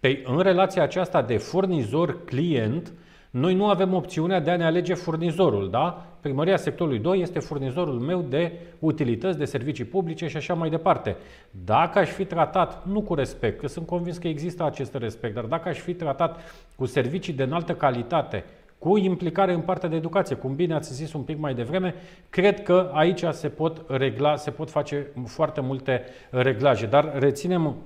[0.00, 2.92] pe, în relația aceasta de furnizor-client,
[3.30, 6.06] noi nu avem opțiunea de a ne alege furnizorul, da?
[6.20, 11.16] Primăria sectorului 2 este furnizorul meu de utilități, de servicii publice și așa mai departe.
[11.64, 15.44] Dacă aș fi tratat, nu cu respect, că sunt convins că există acest respect, dar
[15.44, 16.40] dacă aș fi tratat
[16.76, 18.44] cu servicii de înaltă calitate,
[18.78, 21.94] cu implicare în partea de educație, cum bine ați zis un pic mai devreme,
[22.30, 26.86] cred că aici se pot regla, se pot face foarte multe reglaje.
[26.86, 27.76] Dar reținem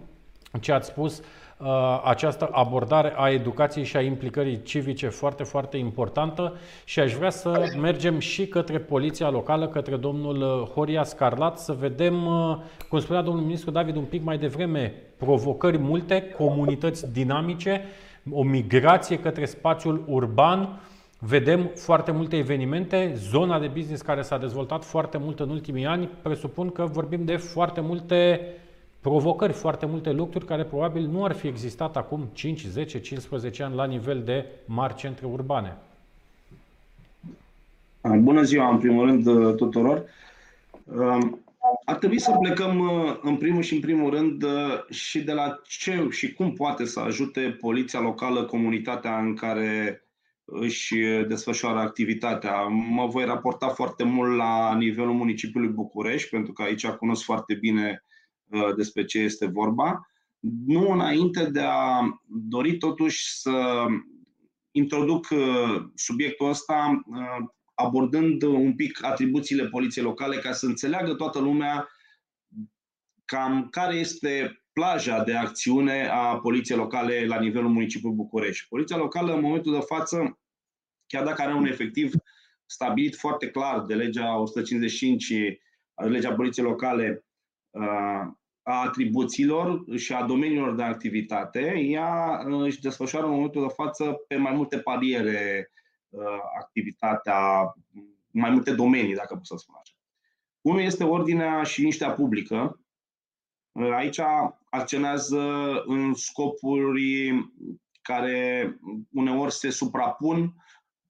[0.60, 6.56] ce ați spus, uh, această abordare a educației și a implicării civice foarte, foarte importantă
[6.84, 11.72] și aș vrea să mergem și către poliția locală, către domnul uh, Horia Scarlat, să
[11.72, 12.56] vedem, uh,
[12.88, 17.82] cum spunea domnul ministru David un pic mai devreme, provocări multe, comunități dinamice,
[18.30, 20.80] o migrație către spațiul urban.
[21.18, 26.08] Vedem foarte multe evenimente, zona de business care s-a dezvoltat foarte mult în ultimii ani,
[26.22, 28.40] presupun că vorbim de foarte multe
[29.00, 33.74] provocări, foarte multe lucruri care probabil nu ar fi existat acum 5, 10, 15 ani
[33.74, 35.76] la nivel de mari centre urbane.
[38.18, 40.04] Bună ziua, în primul rând, tuturor.
[41.84, 45.60] Ar trebui să plecăm uh, în primul și în primul rând uh, și de la
[45.64, 50.02] ce și cum poate să ajute poliția locală comunitatea în care
[50.44, 50.94] își
[51.28, 52.62] desfășoară activitatea.
[52.68, 58.04] Mă voi raporta foarte mult la nivelul municipiului București, pentru că aici cunosc foarte bine
[58.44, 60.08] uh, despre ce este vorba.
[60.66, 63.86] Nu înainte de a dori totuși să
[64.70, 65.26] introduc
[65.94, 67.02] subiectul ăsta
[67.84, 71.88] abordând un pic atribuțiile poliției locale ca să înțeleagă toată lumea
[73.24, 78.68] cam care este plaja de acțiune a poliției locale la nivelul municipiului București.
[78.68, 80.38] Poliția locală, în momentul de față,
[81.06, 82.12] chiar dacă are un efectiv
[82.66, 85.58] stabilit foarte clar de legea 155, de
[85.94, 87.24] legea poliției locale,
[88.62, 94.36] a atribuțiilor și a domeniilor de activitate, ea își desfășoară în momentul de față pe
[94.36, 95.81] mai multe pariere Uh,
[96.58, 97.72] activitatea,
[98.30, 99.94] mai multe domenii, dacă pot să spun așa.
[100.60, 102.80] Unul este ordinea și liniștea publică.
[103.72, 104.20] Uh, aici
[104.70, 105.40] acționează
[105.86, 107.32] în scopuri
[108.02, 108.76] care
[109.12, 110.54] uneori se suprapun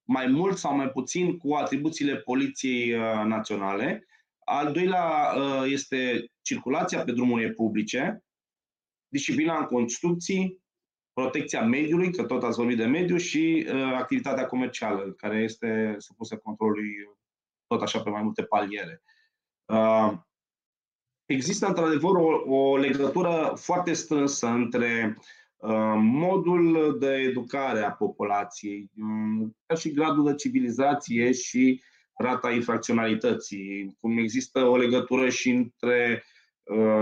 [0.05, 4.07] mai mult sau mai puțin cu atribuțiile Poliției uh, Naționale.
[4.45, 5.35] Al doilea
[5.65, 8.25] este circulația pe drumurile publice,
[9.09, 10.62] disciplina în construcții,
[11.13, 16.37] protecția mediului, că tot ați vorbit de mediu, și uh, activitatea comercială, care este supusă
[16.37, 16.93] controlului
[17.67, 19.03] tot așa pe mai multe paliere.
[19.65, 20.13] Uh,
[21.27, 25.19] există într-adevăr o, o legătură foarte strânsă între
[25.57, 31.83] uh, modul de educare a populației, um, ca și gradul de civilizație și
[32.15, 36.25] rata infracționalității, cum există o legătură și între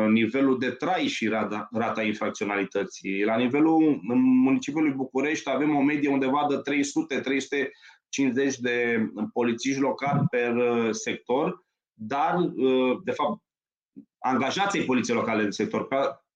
[0.08, 3.24] nivelul de trai și rata, rata infracționalității.
[3.24, 4.00] La nivelul
[4.42, 6.72] municipiului București avem o medie undeva de
[8.54, 10.54] 300-350 de polițiști locali per
[10.90, 12.36] sector, dar,
[13.04, 13.42] de fapt,
[14.18, 15.88] angajații poliției locale de sector.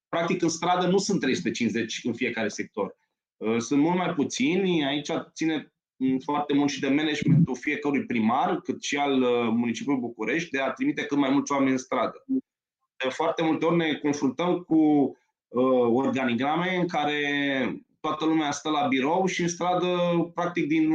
[0.09, 2.97] Practic, în stradă nu sunt 350 în fiecare sector.
[3.37, 4.85] Uh, sunt mult mai puțini.
[4.85, 10.01] Aici ține mm, foarte mult și de managementul fiecărui primar, cât și al uh, municipiului
[10.01, 12.25] București, de a trimite cât mai mulți oameni în stradă.
[13.03, 14.77] De foarte multe ori ne confruntăm cu
[15.49, 17.21] uh, organigrame în care
[18.01, 19.97] toată lumea stă la birou și în stradă,
[20.35, 20.93] practic, din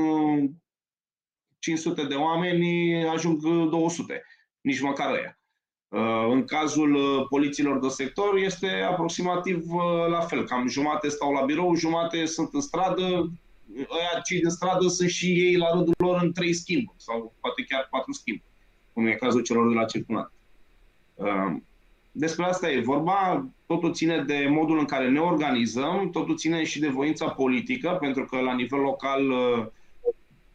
[1.60, 4.24] 500 de oameni ajung 200,
[4.62, 5.40] nici măcar ăia.
[5.90, 10.46] Uh, în cazul uh, poliților de sector este aproximativ uh, la fel.
[10.46, 13.32] Cam jumate stau la birou, jumate sunt în stradă.
[13.76, 17.66] Aia cei din stradă sunt și ei la rândul lor în trei schimburi sau poate
[17.70, 18.50] chiar patru schimburi,
[18.94, 20.32] cum e cazul celor de la circulat.
[22.20, 26.80] Despre asta e vorba, totul ține de modul în care ne organizăm, totul ține și
[26.80, 29.22] de voința politică, pentru că la nivel local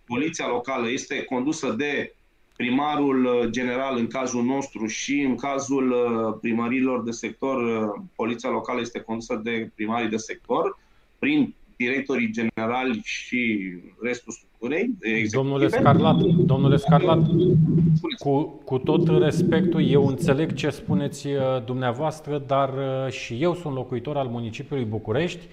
[0.04, 2.14] poliția locală este condusă de
[2.56, 8.50] primarul uh, general în cazul nostru și în cazul uh, primărilor de sector, uh, poliția
[8.50, 10.78] locală este condusă de primarii de sector,
[11.18, 14.34] prin directorii generali și restul
[14.64, 15.28] structurii.
[15.28, 17.26] Domnule Scarlat, domnule Scarlat
[18.18, 21.28] cu, cu tot respectul, eu înțeleg ce spuneți
[21.64, 22.70] dumneavoastră, dar
[23.10, 25.46] și eu sunt locuitor al municipiului București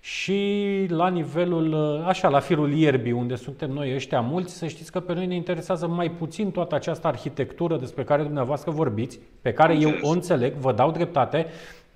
[0.00, 0.40] și
[0.88, 1.74] la nivelul,
[2.06, 5.34] așa, la firul ierbii, unde suntem noi ăștia mulți, să știți că pe noi ne
[5.34, 10.54] interesează mai puțin toată această arhitectură despre care dumneavoastră vorbiți, pe care eu o înțeleg,
[10.54, 11.46] vă dau dreptate,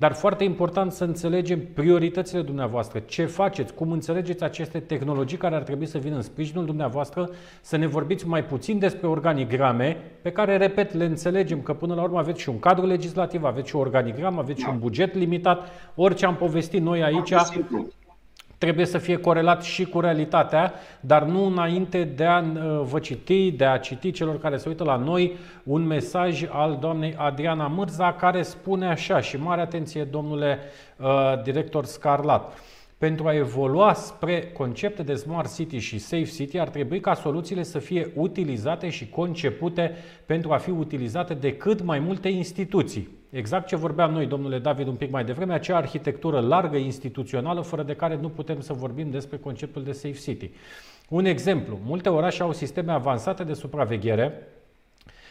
[0.00, 5.62] dar foarte important să înțelegem prioritățile dumneavoastră, ce faceți, cum înțelegeți aceste tehnologii care ar
[5.62, 7.30] trebui să vină în sprijinul dumneavoastră,
[7.60, 12.02] să ne vorbiți mai puțin despre organigrame, pe care, repet, le înțelegem că până la
[12.02, 14.66] urmă aveți și un cadru legislativ, aveți și o organigramă, aveți da.
[14.66, 17.32] și un buget limitat, orice am povestit noi aici
[18.60, 23.50] trebuie să fie corelat și cu realitatea, dar nu înainte de a uh, vă citi,
[23.50, 28.12] de a citi celor care se uită la noi un mesaj al doamnei Adriana Mârza
[28.12, 30.58] care spune așa și mare atenție domnule
[30.96, 32.52] uh, director Scarlat.
[33.00, 37.62] Pentru a evolua spre concepte de Smart City și Safe City, ar trebui ca soluțiile
[37.62, 39.94] să fie utilizate și concepute
[40.26, 43.08] pentru a fi utilizate de cât mai multe instituții.
[43.30, 47.82] Exact ce vorbeam noi, domnule David, un pic mai devreme, acea arhitectură largă, instituțională, fără
[47.82, 50.50] de care nu putem să vorbim despre conceptul de Safe City.
[51.08, 54.46] Un exemplu, multe orașe au sisteme avansate de supraveghere,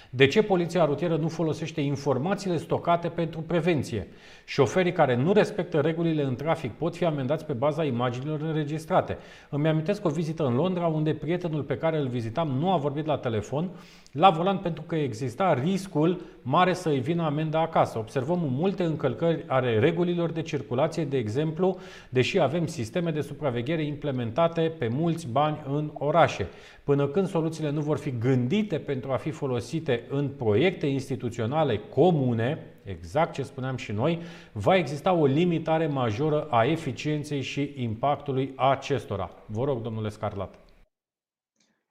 [0.09, 4.07] de ce poliția rutieră nu folosește informațiile stocate pentru prevenție?
[4.49, 9.17] Șoferii care nu respectă regulile în trafic pot fi amendați pe baza imaginilor înregistrate.
[9.49, 13.05] Îmi amintesc o vizită în Londra unde prietenul pe care îl vizitam nu a vorbit
[13.05, 13.69] la telefon
[14.11, 17.97] la volan pentru că exista riscul mare să îi vină amenda acasă.
[17.97, 21.77] Observăm multe încălcări ale regulilor de circulație, de exemplu,
[22.09, 26.47] deși avem sisteme de supraveghere implementate pe mulți bani în orașe.
[26.83, 32.63] Până când soluțiile nu vor fi gândite pentru a fi folosite în proiecte instituționale comune,
[32.89, 34.21] exact ce spuneam și noi,
[34.53, 39.31] va exista o limitare majoră a eficienței și impactului acestora.
[39.45, 40.59] Vă rog, domnule Scarlat.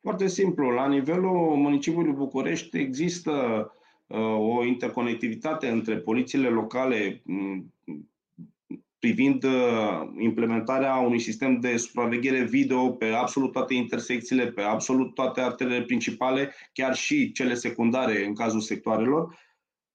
[0.01, 0.70] Foarte simplu.
[0.70, 3.32] La nivelul municipiului București există
[4.07, 7.74] uh, o interconectivitate între polițiile locale mm,
[8.99, 9.51] privind uh,
[10.18, 16.55] implementarea unui sistem de supraveghere video pe absolut toate intersecțiile, pe absolut toate arterele principale,
[16.72, 19.38] chiar și cele secundare în cazul sectoarelor.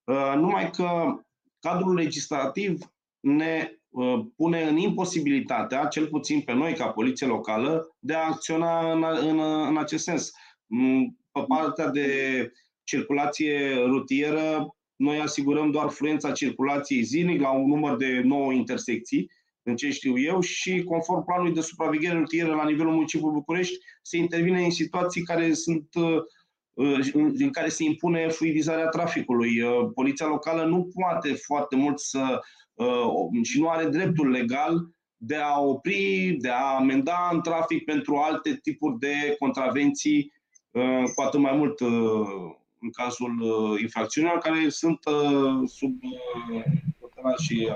[0.04, 1.14] Uh, numai că
[1.60, 8.14] cadrul legislativ ne uh, pune în imposibilitatea, cel puțin pe noi ca poliție locală, de
[8.14, 10.32] a acționa în, în, în acest sens.
[10.66, 12.08] Mm, pe partea de
[12.84, 19.32] circulație rutieră, noi asigurăm doar fluența circulației zilnic la un număr de 9 intersecții,
[19.64, 24.18] în ce știu eu, și conform planului de supraveghere rutieră la nivelul municipiului București, se
[24.18, 26.18] intervine în situații care sunt uh,
[26.76, 29.62] în care se impune fluidizarea traficului.
[29.62, 32.40] Uh, poliția locală nu poate foarte mult să
[32.74, 38.16] uh, și nu are dreptul legal de a opri, de a amenda în trafic pentru
[38.16, 40.32] alte tipuri de contravenții,
[40.72, 41.80] uh, cu atât mai mult
[42.80, 43.34] în cazul
[43.82, 45.00] infracțiunilor care sunt
[45.66, 46.00] sub
[47.42, 47.72] și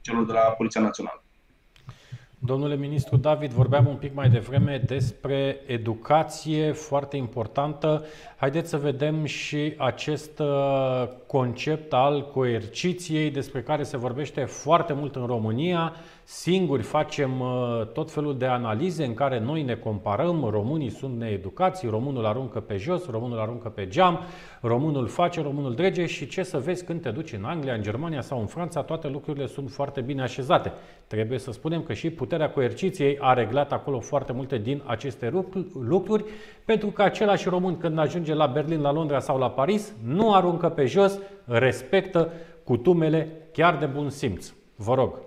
[0.00, 1.25] celor de la Poliția Națională.
[2.46, 8.04] Domnule ministru David, vorbeam un pic mai devreme despre educație foarte importantă.
[8.36, 10.42] Haideți să vedem și acest
[11.26, 15.94] concept al coerciției despre care se vorbește foarte mult în România
[16.28, 21.86] singuri facem uh, tot felul de analize în care noi ne comparăm, românii sunt needucați,
[21.86, 24.20] românul aruncă pe jos, românul aruncă pe geam,
[24.60, 28.20] românul face, românul drege și ce să vezi când te duci în Anglia, în Germania
[28.20, 30.72] sau în Franța, toate lucrurile sunt foarte bine așezate.
[31.06, 35.44] Trebuie să spunem că și puterea coerciției a reglat acolo foarte multe din aceste
[35.80, 36.24] lucruri,
[36.64, 40.68] pentru că același român când ajunge la Berlin, la Londra sau la Paris, nu aruncă
[40.68, 42.32] pe jos, respectă
[42.64, 44.52] cutumele chiar de bun simț.
[44.76, 45.25] Vă rog.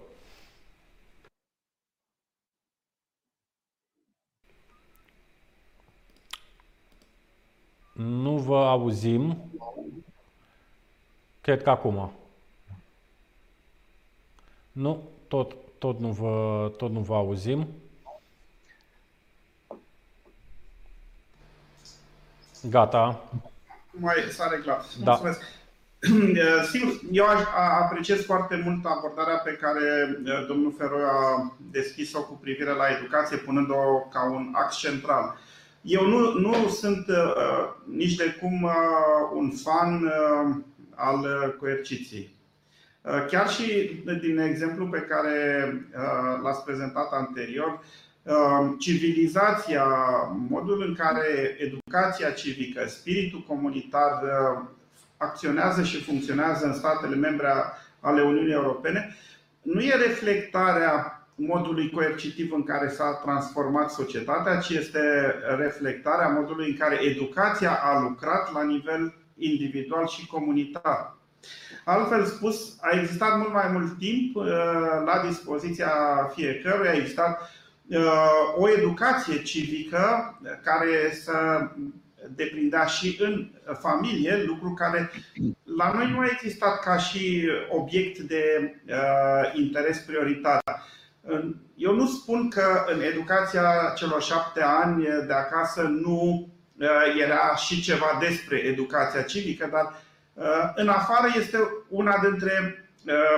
[8.01, 9.51] Nu vă auzim.
[11.41, 12.11] Cred că acum.
[14.71, 17.67] Nu, tot, tot, nu, vă, tot nu vă auzim.
[22.69, 23.23] Gata.
[23.91, 24.95] Mai s-a reglat.
[24.95, 25.11] Da.
[25.11, 25.41] Mulțumesc.
[26.71, 27.25] Sigur, eu
[27.83, 33.99] apreciez foarte mult abordarea pe care domnul Feroi a deschis-o cu privire la educație, punând-o
[34.11, 35.37] ca un ax central.
[35.81, 38.71] Eu nu, nu sunt uh, nici de cum uh,
[39.33, 40.55] un fan uh,
[40.95, 42.37] al coerciției.
[43.01, 47.79] Uh, chiar și din exemplu pe care uh, l-ați prezentat anterior,
[48.23, 49.85] uh, civilizația,
[50.49, 54.21] modul în care educația civică, spiritul comunitar
[55.17, 57.47] acționează și funcționează în statele membre
[57.99, 59.15] ale Uniunii Europene,
[59.61, 64.99] nu e reflectarea modului coercitiv în care s-a transformat societatea, ci este
[65.57, 71.17] reflectarea modului în care educația a lucrat la nivel individual și comunitar.
[71.85, 74.45] Altfel spus, a existat mult mai mult timp uh,
[75.05, 75.91] la dispoziția
[76.35, 77.51] fiecăruia, a existat
[77.87, 81.67] uh, o educație civică care să
[82.35, 85.11] deprindea și în familie, lucru care
[85.77, 90.61] la noi nu a existat ca și obiect de uh, interes prioritar.
[91.75, 96.47] Eu nu spun că în educația celor șapte ani de acasă nu
[97.21, 100.01] era și ceva despre educația civică, dar
[100.75, 101.57] în afară este
[101.89, 102.83] una dintre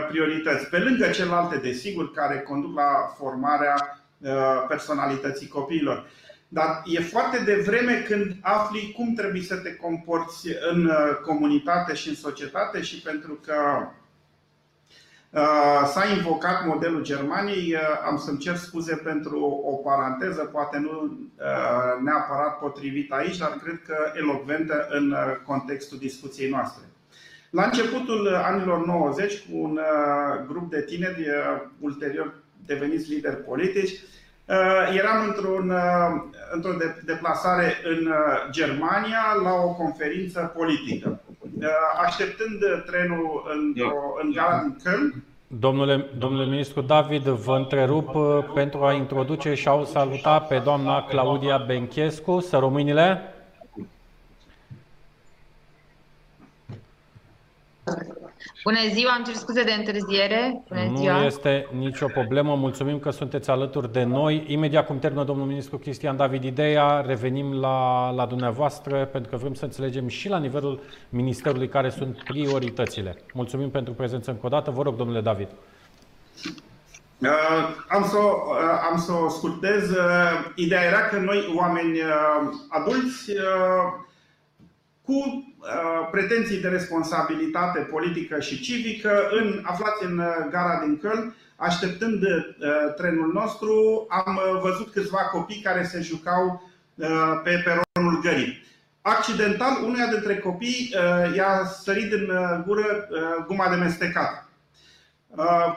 [0.07, 0.65] priorități.
[0.65, 4.03] Pe lângă celelalte, desigur, care conduc la formarea
[4.67, 6.09] personalității copiilor.
[6.47, 10.91] Dar e foarte devreme când afli cum trebuie să te comporți în
[11.25, 14.00] comunitate și în societate și pentru că Uh,
[15.85, 22.03] s-a invocat modelul Germaniei, uh, am să-mi cer scuze pentru o paranteză, poate nu uh,
[22.03, 25.15] neapărat potrivit aici, dar cred că elocventă în
[25.45, 26.83] contextul discuției noastre.
[27.49, 29.79] La începutul anilor 90, cu un
[30.47, 31.27] grup de tineri,
[31.79, 32.33] ulterior
[32.65, 33.99] deveniți lideri politici,
[34.93, 35.73] eram într-un,
[36.51, 36.71] într-o
[37.05, 38.13] deplasare în
[38.51, 41.19] Germania la o conferință politică.
[41.41, 41.67] Uh,
[42.05, 43.91] așteptând trenul în, da.
[44.21, 45.23] în gara din Köln.
[45.47, 51.03] Domnule, domnule ministru David, vă întrerup uh, pentru a introduce și a saluta pe doamna
[51.03, 52.39] Claudia Benchescu.
[52.39, 53.33] Să românile!
[58.63, 60.63] Bună ziua, am cer scuze de întârziere.
[60.67, 61.25] Bună nu ziua.
[61.25, 64.43] este nicio problemă, mulțumim că sunteți alături de noi.
[64.47, 69.53] Imediat cum termină domnul ministru Cristian David ideea, revenim la, la dumneavoastră pentru că vrem
[69.53, 73.15] să înțelegem și la nivelul ministerului care sunt prioritățile.
[73.33, 74.71] Mulțumim pentru prezență încă o dată.
[74.71, 75.47] Vă rog, domnule David.
[77.17, 77.29] Uh,
[77.87, 79.89] am să, uh, am să o scurtez.
[79.89, 84.05] Uh, ideea era că noi, oameni uh, adulți, uh,
[85.05, 85.50] cu uh,
[86.11, 92.93] pretenții de responsabilitate politică și civică, în, aflați în uh, gara din Köln, așteptând uh,
[92.95, 96.69] trenul nostru, am văzut câțiva copii care se jucau
[97.43, 98.63] pe peronul gării.
[99.01, 100.93] Accidental, unuia dintre copii
[101.35, 102.29] i-a sărit din
[102.65, 103.07] gură
[103.47, 104.49] guma de mestecat.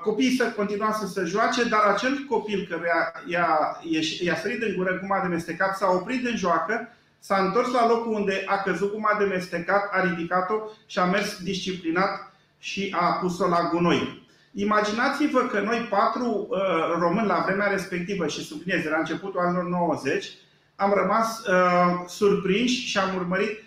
[0.02, 2.90] Copiii să continua să se joace, dar acel copil care
[3.26, 3.80] i-a,
[4.20, 6.88] i-a sărit din gură guma de mestecat s-a oprit din joacă
[7.26, 10.54] S-a întors la locul unde a căzut cum a demestecat, a ridicat-o
[10.86, 14.26] și a mers disciplinat și a pus-o la gunoi.
[14.52, 16.58] Imaginați-vă că noi patru uh,
[16.98, 20.30] români la vremea respectivă și subliniez, la începutul anilor 90,
[20.76, 23.62] am rămas uh, surprinși și am urmărit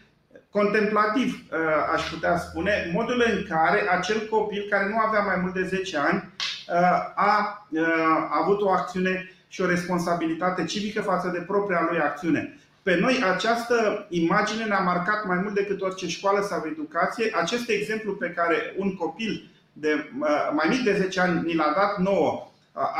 [0.49, 1.57] contemplativ, uh,
[1.93, 5.97] aș putea spune, modul în care acel copil care nu avea mai mult de 10
[5.97, 6.23] ani
[6.67, 6.75] uh,
[7.15, 7.87] a, uh,
[8.29, 12.57] a avut o acțiune și o responsabilitate civică față de propria lui acțiune.
[12.87, 17.31] Pe noi această imagine ne-a marcat mai mult decât orice școală sau educație.
[17.41, 20.09] Acest exemplu pe care un copil de
[20.55, 22.51] mai mic de 10 ani ni l-a dat nouă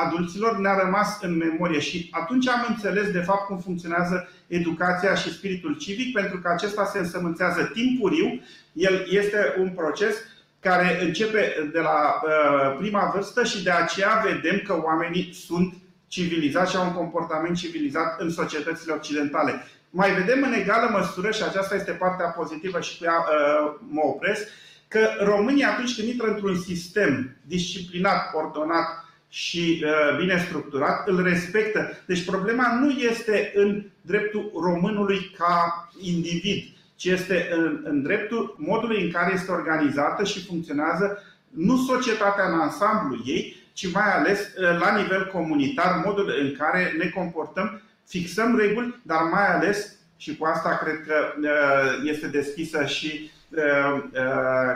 [0.05, 5.33] adulților ne-a rămas în memorie și atunci am înțeles de fapt cum funcționează educația și
[5.33, 8.41] spiritul civic, pentru că acesta se însămânțează timpuriu,
[8.73, 10.15] el este un proces
[10.59, 15.73] care începe de la uh, prima vârstă și de aceea vedem că oamenii sunt
[16.07, 19.63] civilizați și au un comportament civilizat în societățile occidentale.
[20.01, 24.01] Mai vedem în egală măsură, și aceasta este partea pozitivă și cu ea uh, mă
[24.03, 24.47] opresc,
[24.87, 31.91] că România atunci când intră într-un sistem disciplinat, ordonat și uh, bine structurat, îl respectă.
[32.05, 36.63] Deci problema nu este în dreptul românului ca individ,
[36.95, 42.59] ci este în, în dreptul modului în care este organizată și funcționează nu societatea în
[42.59, 48.57] ansamblu ei, ci mai ales uh, la nivel comunitar, modul în care ne comportăm, fixăm
[48.57, 53.31] reguli, dar mai ales, și cu asta cred că uh, este deschisă și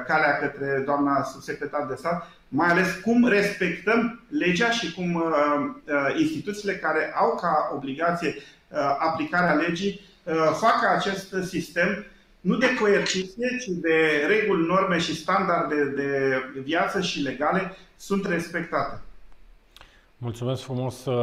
[0.08, 5.24] calea către doamna subsecretar de stat, mai ales cum respectăm legea și cum
[6.18, 8.36] instituțiile care au ca obligație
[8.98, 10.02] aplicarea legii
[10.60, 12.06] fac acest sistem
[12.42, 19.02] nu de coerciție, ci de reguli, norme și standarde de viață și legale sunt respectate.
[20.24, 21.16] Mulțumesc frumos uh,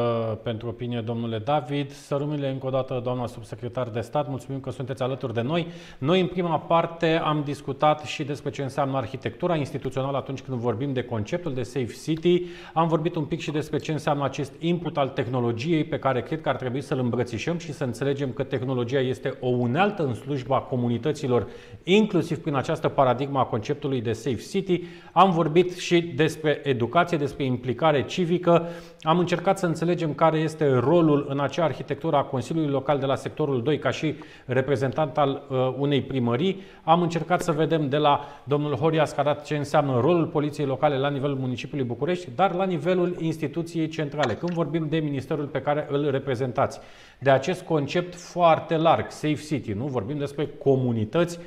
[0.43, 1.91] pentru opinie, domnule David.
[1.93, 4.29] Sărumile încă o dată, doamna subsecretar de stat.
[4.29, 5.67] Mulțumim că sunteți alături de noi.
[5.99, 10.93] Noi, în prima parte, am discutat și despre ce înseamnă arhitectura instituțională atunci când vorbim
[10.93, 12.43] de conceptul de Safe City.
[12.75, 16.41] Am vorbit un pic și despre ce înseamnă acest input al tehnologiei pe care cred
[16.41, 20.59] că ar trebui să-l îmbrățișăm și să înțelegem că tehnologia este o unealtă în slujba
[20.59, 21.49] comunităților,
[21.83, 24.83] inclusiv prin această paradigma a conceptului de Safe City.
[25.13, 28.69] Am vorbit și despre educație, despre implicare civică.
[29.03, 33.15] Am încercat să înțelegem care este rolul în acea arhitectură a Consiliului Local de la
[33.15, 36.63] sectorul 2 ca și reprezentant al uh, unei primării.
[36.83, 41.09] Am încercat să vedem de la domnul Horia Scarat ce înseamnă rolul Poliției Locale la
[41.09, 44.35] nivelul municipiului București, dar la nivelul instituției centrale.
[44.35, 46.81] Când vorbim de ministerul pe care îl reprezentați,
[47.19, 51.39] de acest concept foarte larg, Safe City, nu vorbim despre comunități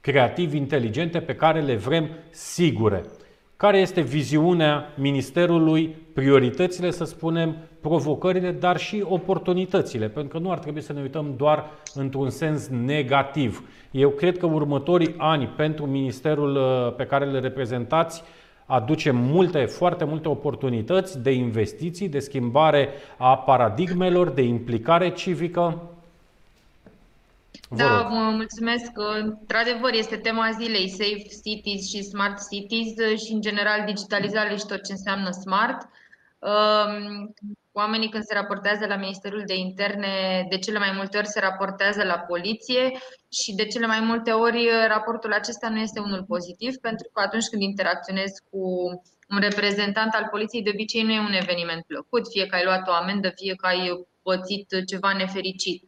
[0.00, 3.04] creativ inteligente pe care le vrem sigure.
[3.58, 10.58] Care este viziunea Ministerului, prioritățile, să spunem, provocările, dar și oportunitățile, pentru că nu ar
[10.58, 13.68] trebui să ne uităm doar într-un sens negativ.
[13.90, 18.22] Eu cred că următorii ani pentru Ministerul uh, pe care le reprezentați
[18.66, 25.82] aduce multe, foarte multe oportunități de investiții, de schimbare a paradigmelor, de implicare civică.
[27.70, 28.90] Da, mă mulțumesc.
[28.94, 34.82] Într-adevăr, este tema zilei Safe Cities și Smart Cities și, în general, digitalizare și tot
[34.84, 35.88] ce înseamnă smart.
[36.38, 37.34] Um,
[37.72, 42.04] oamenii când se raportează la Ministerul de Interne, de cele mai multe ori se raportează
[42.04, 42.92] la poliție
[43.38, 47.48] și de cele mai multe ori raportul acesta nu este unul pozitiv, pentru că atunci
[47.50, 48.60] când interacționezi cu
[49.28, 52.88] un reprezentant al poliției, de obicei nu e un eveniment plăcut, fie că ai luat
[52.88, 55.82] o amendă, fie că ai pățit ceva nefericit.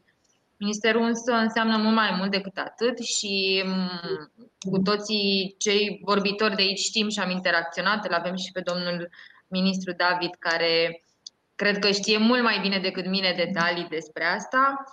[0.60, 4.00] Ministerul însă înseamnă mult mai mult decât atât și mm,
[4.70, 9.10] cu toții cei vorbitori de aici știm și am interacționat, îl avem și pe domnul
[9.48, 11.04] ministru David care
[11.54, 14.84] cred că știe mult mai bine decât mine detalii despre asta.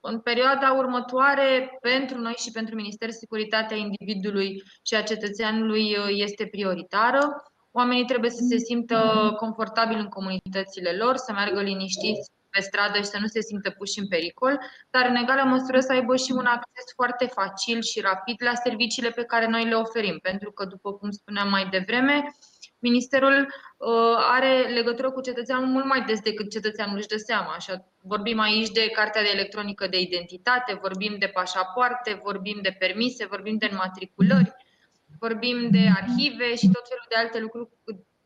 [0.00, 7.20] În perioada următoare, pentru noi și pentru Ministerul Securitatea individului și a cetățeanului este prioritară.
[7.70, 13.04] Oamenii trebuie să se simtă confortabil în comunitățile lor, să meargă liniștiți pe stradă și
[13.04, 16.46] să nu se simtă puși în pericol, dar în egală măsură să aibă și un
[16.46, 20.18] acces foarte facil și rapid la serviciile pe care noi le oferim.
[20.22, 22.24] Pentru că, după cum spuneam mai devreme,
[22.82, 23.46] Ministerul
[23.76, 27.52] uh, are legătură cu cetățeanul mult mai des decât cetățeanul își dă seama.
[27.52, 33.26] Așa, vorbim aici de cartea de electronică de identitate, vorbim de pașapoarte, vorbim de permise,
[33.26, 34.52] vorbim de înmatriculări,
[35.18, 37.68] vorbim de arhive și tot felul de alte lucruri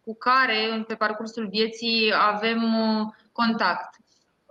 [0.01, 3.97] cu care, pe parcursul vieții, avem uh, contact.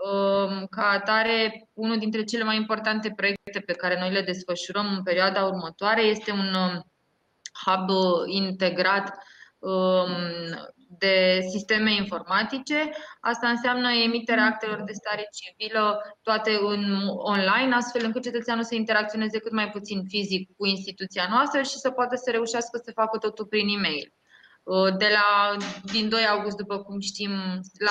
[0.04, 5.04] Um, ca atare, unul dintre cele mai importante proiecte pe care noi le desfășurăm în
[5.04, 6.86] perioada următoare este un um,
[7.66, 7.90] hub
[8.26, 9.14] integrat
[9.60, 10.08] um,
[10.98, 12.90] de sisteme informatice.
[13.20, 19.40] Asta înseamnă emiterea actelor de stare civilă toate în online, astfel încât cetățeanul să interacționeze
[19.40, 23.46] cât mai puțin fizic cu instituția noastră și să poată să reușească să facă totul
[23.46, 24.14] prin e-mail.
[24.64, 25.58] Uh, de la,
[25.92, 27.32] din 2 august, după cum știm,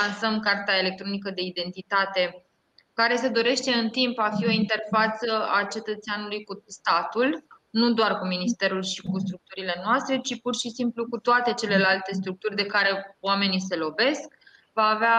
[0.00, 2.46] lansăm Carta Electronică de Identitate,
[2.92, 8.18] care se dorește în timp a fi o interfață a cetățeanului cu statul, nu doar
[8.18, 12.66] cu Ministerul și cu structurile noastre, ci pur și simplu cu toate celelalte structuri de
[12.66, 14.28] care oamenii se lovesc.
[14.72, 15.18] Va avea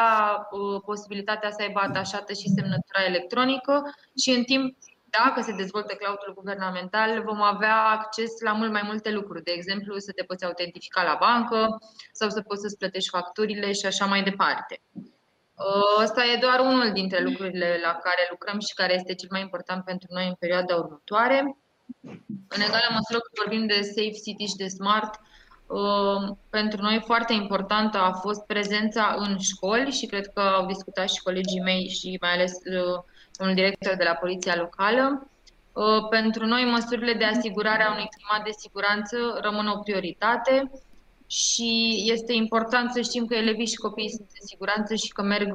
[0.51, 3.81] uh, posibilitatea să aibă atașată și semnătura electronică
[4.17, 4.77] și în timp
[5.17, 9.43] dacă se dezvoltă cloudul guvernamental, vom avea acces la mult mai multe lucruri.
[9.43, 11.77] De exemplu, să te poți autentifica la bancă
[12.11, 14.81] sau să poți să-ți plătești facturile și așa mai departe.
[16.01, 19.83] Ăsta e doar unul dintre lucrurile la care lucrăm și care este cel mai important
[19.83, 21.57] pentru noi în perioada următoare.
[22.55, 25.19] În egală măsură că vorbim de safe city și de smart,
[25.67, 31.09] uh, pentru noi foarte importantă a fost prezența în școli și cred că au discutat
[31.09, 32.51] și colegii mei și mai ales
[33.43, 35.27] un director de la Poliția Locală.
[36.09, 40.71] Pentru noi, măsurile de asigurare a unui climat de siguranță rămân o prioritate
[41.27, 45.53] și este important să știm că elevii și copiii sunt în siguranță și că merg,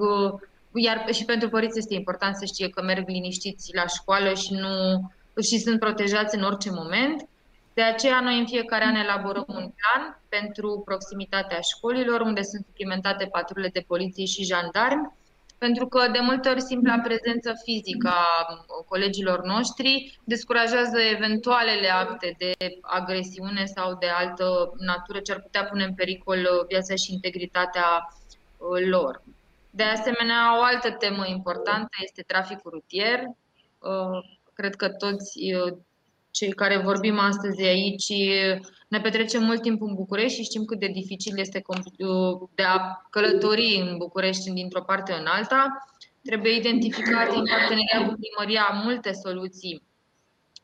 [0.74, 5.10] iar și pentru părinți este important să știe că merg liniștiți la școală și, nu,
[5.42, 7.28] și sunt protejați în orice moment.
[7.74, 13.24] De aceea noi în fiecare an elaborăm un plan pentru proximitatea școlilor, unde sunt suplimentate
[13.24, 15.12] patrule de poliție și jandarmi
[15.58, 22.54] pentru că de multe ori simpla prezență fizică a colegilor noștri descurajează eventualele acte de
[22.80, 27.86] agresiune sau de altă natură ce ar putea pune în pericol viața și integritatea
[28.56, 29.22] uh, lor.
[29.70, 33.20] De asemenea, o altă temă importantă este traficul rutier.
[33.78, 34.18] Uh,
[34.52, 35.76] cred că toți uh,
[36.30, 38.12] cei care vorbim astăzi aici
[38.88, 41.62] ne petrecem mult timp în București și știm cât de dificil este
[42.54, 45.86] de a călători în București dintr-o parte în alta.
[46.22, 49.82] Trebuie identificate în parteneria cu primăria multe soluții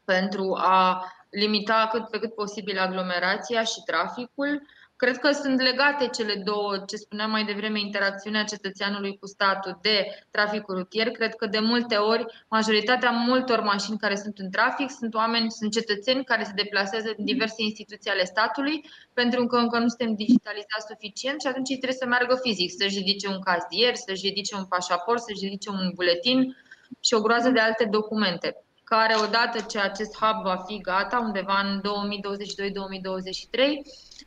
[0.04, 4.62] pentru a limita cât pe cât posibil aglomerația și traficul.
[5.04, 10.24] Cred că sunt legate cele două, ce spuneam mai devreme, interacțiunea cetățeanului cu statul de
[10.30, 11.10] traficul rutier.
[11.10, 15.72] Cred că de multe ori majoritatea multor mașini care sunt în trafic sunt oameni, sunt
[15.72, 20.86] cetățeni care se deplasează în diverse instituții ale statului pentru că încă nu suntem digitalizați
[20.88, 24.64] suficient și atunci ei trebuie să meargă fizic, să-și ridice un cazier, să-și ridice un
[24.64, 26.56] pașaport, să-și ridice un buletin
[27.00, 31.60] și o groază de alte documente care odată ce acest hub va fi gata, undeva
[31.60, 31.82] în 2022-2023,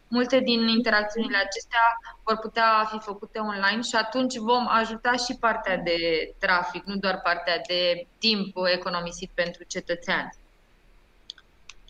[0.07, 1.81] multe din interacțiunile acestea
[2.23, 5.97] vor putea fi făcute online și atunci vom ajuta și partea de
[6.39, 10.29] trafic, nu doar partea de timp economisit pentru cetățean.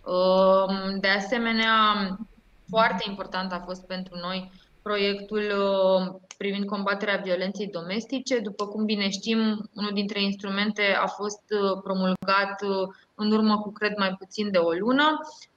[0.05, 1.73] Um, de asemenea,
[2.69, 4.51] foarte important a fost pentru noi
[4.87, 8.39] proiectul uh, privind combaterea violenței domestice.
[8.39, 9.39] După cum bine știm,
[9.73, 14.57] unul dintre instrumente a fost uh, promulgat uh, în urmă cu, cred, mai puțin de
[14.57, 15.07] o lună,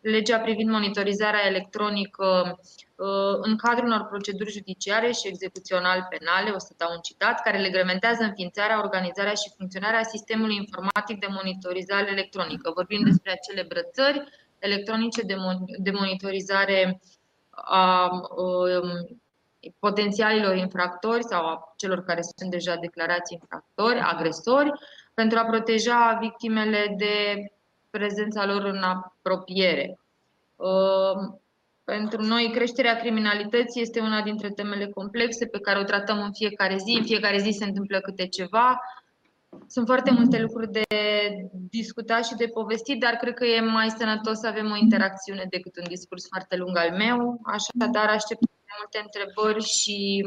[0.01, 2.59] legea privind monitorizarea electronică
[3.41, 8.23] în cadrul unor proceduri judiciare și execuțional penale, o să dau un citat, care reglementează
[8.23, 12.73] înființarea, organizarea și funcționarea sistemului informatic de monitorizare electronică.
[12.75, 14.25] Vorbim despre acele brățări
[14.59, 15.23] electronice
[15.87, 17.01] de monitorizare
[17.65, 19.21] a um,
[19.79, 24.73] potențialilor infractori sau a celor care sunt deja declarați infractori, agresori,
[25.15, 27.47] pentru a proteja victimele de
[27.91, 29.99] prezența lor în apropiere.
[30.57, 31.41] Um,
[31.85, 36.77] pentru noi, creșterea criminalității este una dintre temele complexe pe care o tratăm în fiecare
[36.77, 36.97] zi.
[36.99, 38.81] În fiecare zi se întâmplă câte ceva.
[39.67, 40.85] Sunt foarte multe lucruri de
[41.71, 45.77] discutat și de povestit, dar cred că e mai sănătos să avem o interacțiune decât
[45.77, 47.41] un discurs foarte lung al meu.
[47.45, 48.41] Așadar, aștept
[48.79, 50.25] multe întrebări și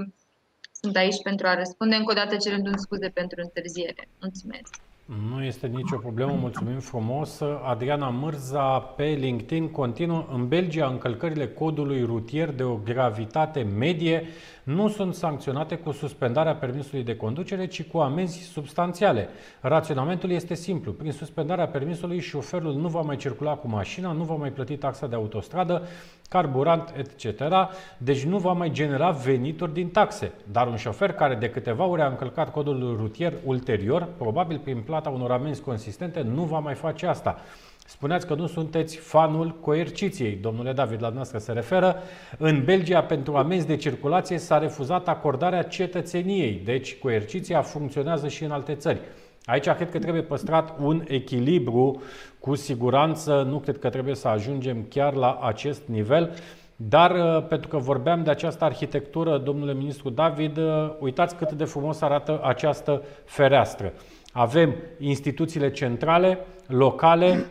[0.71, 1.95] sunt aici pentru a răspunde.
[1.95, 4.09] Încă o dată cerându-mi scuze pentru întârziere.
[4.19, 4.82] Mulțumesc!
[5.21, 7.41] Nu este nicio problemă, mulțumim frumos.
[7.63, 10.25] Adriana Mârza pe LinkedIn continuă.
[10.33, 14.23] În Belgia, încălcările codului rutier de o gravitate medie
[14.63, 19.29] nu sunt sancționate cu suspendarea permisului de conducere, ci cu amenzi substanțiale.
[19.61, 20.91] Raționamentul este simplu.
[20.91, 25.07] Prin suspendarea permisului, șoferul nu va mai circula cu mașina, nu va mai plăti taxa
[25.07, 25.87] de autostradă,
[26.29, 27.43] carburant, etc.
[27.97, 30.31] Deci nu va mai genera venituri din taxe.
[30.51, 35.09] Dar un șofer care de câteva ore a încălcat codul rutier ulterior, probabil prin plata
[35.09, 37.41] unor amenzi consistente, nu va mai face asta.
[37.85, 41.95] Spuneați că nu sunteți fanul coerciției, domnule David, la noastră se referă.
[42.37, 48.51] În Belgia, pentru amenzi de circulație, s-a refuzat acordarea cetățeniei, deci coerciția funcționează și în
[48.51, 48.99] alte țări.
[49.45, 52.01] Aici cred că trebuie păstrat un echilibru,
[52.39, 56.35] cu siguranță nu cred că trebuie să ajungem chiar la acest nivel,
[56.75, 61.63] dar uh, pentru că vorbeam de această arhitectură, domnule ministru David, uh, uitați cât de
[61.63, 63.93] frumos arată această fereastră.
[64.31, 67.45] Avem instituțiile centrale, locale,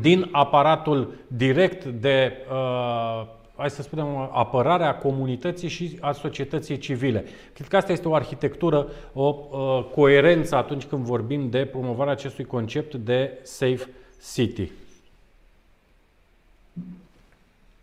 [0.00, 7.24] din aparatul direct de, uh, hai să spunem, apărarea comunității și a societății civile.
[7.54, 12.44] Cred că asta este o arhitectură, o uh, coerență atunci când vorbim de promovarea acestui
[12.44, 13.88] concept de safe
[14.34, 14.70] city.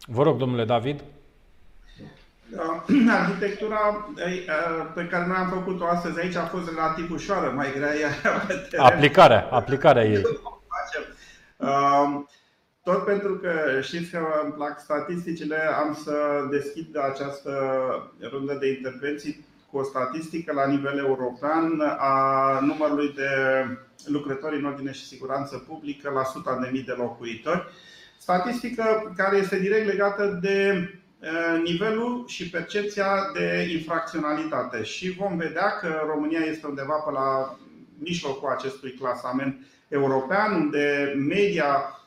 [0.05, 1.03] Vă rog, domnule David.
[3.21, 4.07] Arhitectura
[4.93, 7.89] pe care noi am făcut-o astăzi aici a fost relativ ușoară, mai grea
[8.47, 8.86] pe teren.
[8.86, 10.21] Aplicarea, aplicarea ei.
[12.84, 17.52] Tot pentru că știți că îmi plac statisticile, am să deschid această
[18.30, 23.30] rundă de intervenții cu o statistică la nivel european a numărului de
[24.06, 27.68] lucrători în ordine și siguranță publică la suta de mii de locuitori.
[28.18, 30.90] Statistică care este direct legată de
[31.64, 34.84] nivelul și percepția de infracționalitate.
[34.84, 37.58] Și vom vedea că România este undeva pe la
[37.98, 41.98] mijlocul acestui clasament european, unde media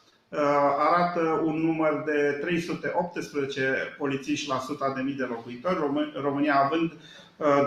[0.79, 5.79] arată un număr de 318 polițiști la 100 de mii de locuitori,
[6.15, 6.93] România având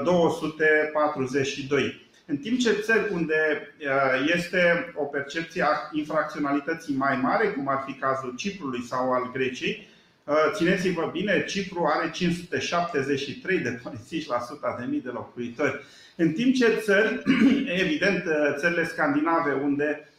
[0.04, 2.08] 242.
[2.26, 3.74] În timp ce țări unde
[4.36, 9.88] este o percepție a infracționalității mai mare, cum ar fi cazul Ciprului sau al Greciei,
[10.54, 15.84] țineți-vă bine, Cipru are 573 de polițiști la 100 de mii de locuitori.
[16.16, 17.22] În timp ce țări,
[17.84, 18.24] evident,
[18.58, 20.10] țările scandinave, unde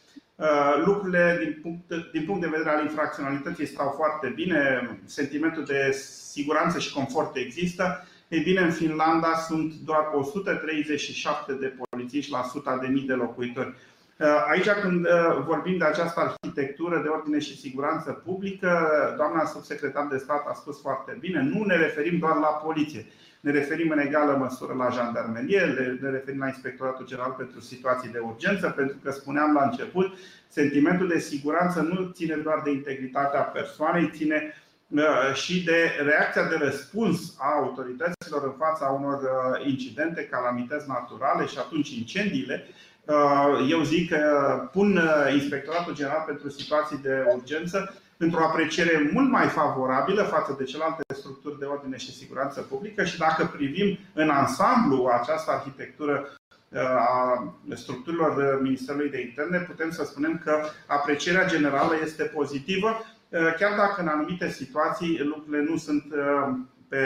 [0.85, 5.91] lucrurile din punct, din punct de vedere al infracționalității stau foarte bine, sentimentul de
[6.31, 8.07] siguranță și confort există.
[8.27, 13.75] Ei bine, în Finlanda sunt doar 137 de polițiști la 100 de mii de locuitori.
[14.21, 20.07] Uh, aici, când uh, vorbim de această arhitectură de ordine și siguranță publică, doamna subsecretar
[20.11, 23.05] de stat a spus foarte bine, nu ne referim doar la poliție.
[23.39, 25.59] Ne referim în egală măsură la jandarmerie,
[26.01, 30.13] ne referim la Inspectoratul General pentru Situații de Urgență, pentru că spuneam la început,
[30.47, 34.53] sentimentul de siguranță nu ține doar de integritatea persoanei, ține
[34.87, 41.45] uh, și de reacția de răspuns a autorităților în fața unor uh, incidente, calamități naturale
[41.45, 42.67] și atunci incendiile.
[43.05, 45.01] Uh, eu zic că pun
[45.33, 51.59] Inspectoratul General pentru Situații de Urgență într-o apreciere mult mai favorabilă față de celelalte structuri
[51.59, 56.37] de ordine și siguranță publică și dacă privim în ansamblu această arhitectură
[56.69, 63.53] uh, a structurilor Ministerului de Interne, putem să spunem că aprecierea generală este pozitivă, uh,
[63.59, 66.53] chiar dacă în anumite situații lucrurile nu sunt uh,
[66.87, 66.99] pe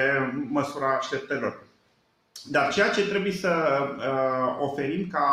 [0.49, 1.63] măsura așteptărilor.
[2.49, 3.53] Dar ceea ce trebuie să
[4.59, 5.27] oferim ca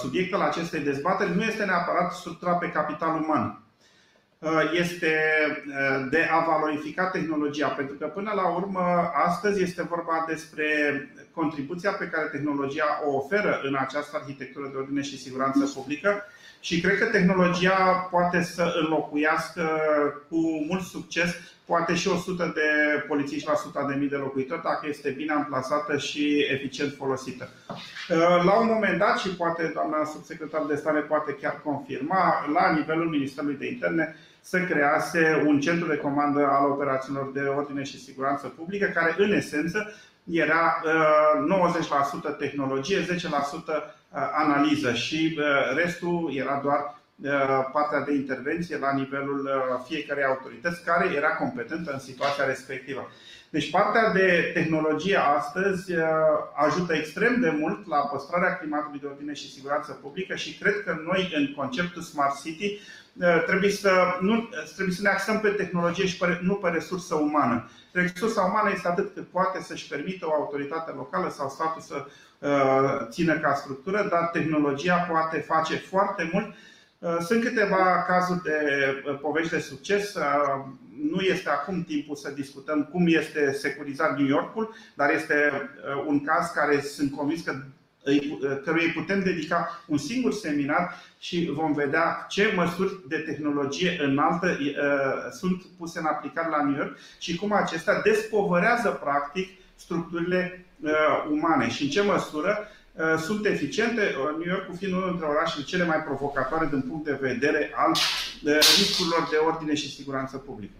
[0.00, 3.64] subiect al acestei dezbateri nu este neapărat structura pe capital uman.
[4.40, 5.14] Uh, este
[5.66, 10.66] uh, de a valorifica tehnologia, pentru că până la urmă astăzi este vorba despre
[11.34, 16.24] contribuția pe care tehnologia o oferă în această arhitectură de ordine și siguranță publică
[16.60, 19.66] și cred că tehnologia poate să înlocuiască
[20.28, 21.34] cu mult succes
[21.72, 22.68] poate și 100 de
[23.08, 27.48] polițiști la 100 de mii de locuitori dacă este bine amplasată și eficient folosită.
[27.68, 32.72] Uh, la un moment dat, și poate doamna subsecretar de stare poate chiar confirma, la
[32.72, 38.04] nivelul Ministerului de Interne să crease un centru de comandă al operațiunilor de ordine și
[38.04, 39.92] siguranță publică, care în esență
[40.30, 43.74] era 90% uh, tehnologie, 10% uh,
[44.32, 46.99] analiză și uh, restul era doar
[47.72, 49.50] partea de intervenție la nivelul
[49.86, 53.10] fiecarei autorități care era competentă în situația respectivă.
[53.50, 55.92] Deci partea de tehnologie astăzi
[56.54, 60.96] ajută extrem de mult la păstrarea climatului de ordine și siguranță publică și cred că
[61.04, 62.80] noi în conceptul Smart City
[63.18, 63.90] Eh, trebuie să,
[64.20, 67.70] nu, trebuie să ne axăm pe tehnologie și pe, nu pe resursă umană.
[67.92, 72.06] Resursa umană este atât cât poate să-și permită o autoritate locală sau statul să
[72.38, 76.46] uh, țină ca structură, dar tehnologia poate face foarte mult.
[76.46, 76.54] Uh,
[77.20, 78.58] sunt câteva cazuri de
[79.06, 80.14] uh, povești de succes.
[81.10, 85.52] Nu este acum timpul să discutăm cum este securizat New Yorkul, dar este
[86.06, 87.54] un caz care sunt convins că
[88.64, 94.58] căruia îi putem dedica un singur seminar și vom vedea ce măsuri de tehnologie înaltă
[95.30, 100.66] sunt puse în aplicare la New York și cum acestea despovărează practic structurile
[101.30, 102.68] umane și în ce măsură
[103.18, 104.00] sunt eficiente,
[104.38, 107.92] New York fiind unul dintre orașele cele mai provocatoare din punct de vedere al
[108.78, 110.72] riscurilor de ordine și siguranță publică.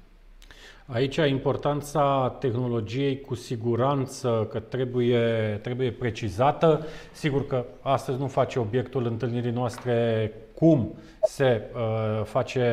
[0.92, 6.86] Aici importanța tehnologiei cu siguranță că trebuie, trebuie precizată.
[7.12, 12.64] Sigur că astăzi nu face obiectul întâlnirii noastre cum se uh, face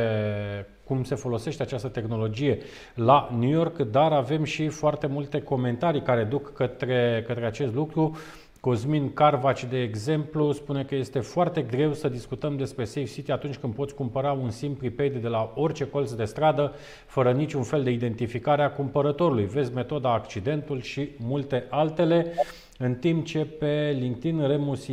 [0.83, 2.57] cum se folosește această tehnologie
[2.93, 8.17] la New York, dar avem și foarte multe comentarii care duc către, către acest lucru.
[8.59, 13.57] Cosmin Carvaci, de exemplu, spune că este foarte greu să discutăm despre Safe City atunci
[13.57, 16.73] când poți cumpăra un SIM prepaid de la orice colț de stradă,
[17.05, 19.45] fără niciun fel de identificare a cumpărătorului.
[19.45, 22.33] Vezi metoda accidentul și multe altele.
[22.79, 24.87] În timp ce pe LinkedIn Remus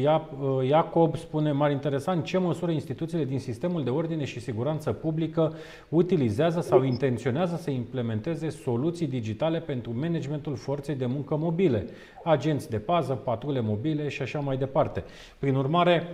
[0.69, 5.55] Iacob spune mare interesant ce măsură instituțiile din sistemul de ordine și siguranță publică
[5.89, 11.87] utilizează sau intenționează să implementeze soluții digitale pentru managementul forței de muncă mobile,
[12.25, 15.05] agenți de pază, patrule mobile și așa mai departe.
[15.39, 16.09] Prin urmare,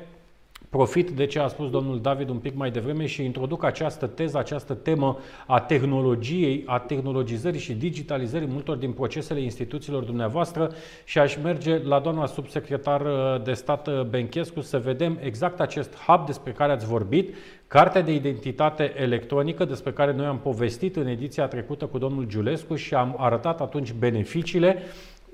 [0.70, 4.38] profit de ce a spus domnul David un pic mai devreme și introduc această teză,
[4.38, 10.70] această temă a tehnologiei, a tehnologizării și digitalizării multor din procesele instituțiilor dumneavoastră
[11.04, 13.02] și aș merge la doamna subsecretar
[13.44, 17.34] de stat Benchescu să vedem exact acest hub despre care ați vorbit,
[17.70, 22.74] Cartea de identitate electronică despre care noi am povestit în ediția trecută cu domnul Giulescu
[22.74, 24.82] și am arătat atunci beneficiile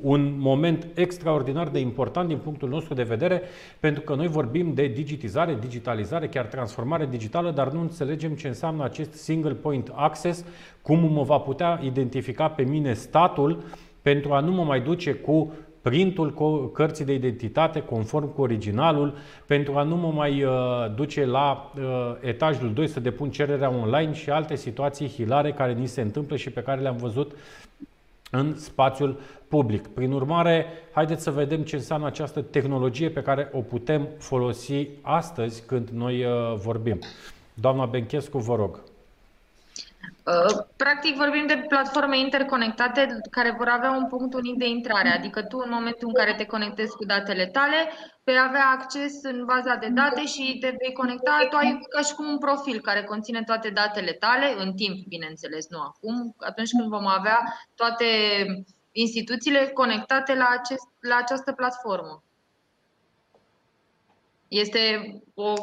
[0.03, 3.42] un moment extraordinar de important din punctul nostru de vedere,
[3.80, 8.84] pentru că noi vorbim de digitizare, digitalizare, chiar transformare digitală, dar nu înțelegem ce înseamnă
[8.84, 10.44] acest single point access,
[10.82, 13.62] cum mă va putea identifica pe mine statul
[14.03, 19.14] pentru a nu mă mai duce cu printul cărții de identitate conform cu originalul,
[19.47, 20.53] pentru a nu mă mai uh,
[20.94, 21.82] duce la uh,
[22.20, 26.51] etajul 2 să depun cererea online și alte situații hilare care ni se întâmplă și
[26.51, 27.32] pe care le-am văzut
[28.30, 29.86] în spațiul public.
[29.86, 35.66] Prin urmare, haideți să vedem ce înseamnă această tehnologie pe care o putem folosi astăzi
[35.66, 36.99] când noi uh, vorbim.
[37.55, 38.80] Doamna Benchescu, vă rog.
[40.26, 45.42] Uh, practic vorbim de platforme interconectate care vor avea un punct unic de intrare, adică
[45.42, 47.76] tu în momentul în care te conectezi cu datele tale,
[48.24, 52.14] vei avea acces în baza de date și te vei conecta, tu ai ca și
[52.14, 56.88] cum un profil care conține toate datele tale, în timp, bineînțeles, nu acum, atunci când
[56.88, 57.38] vom avea
[57.74, 58.07] toate
[58.99, 62.22] instituțiile conectate la, acest, la această platformă.
[64.49, 64.80] Este
[65.34, 65.55] o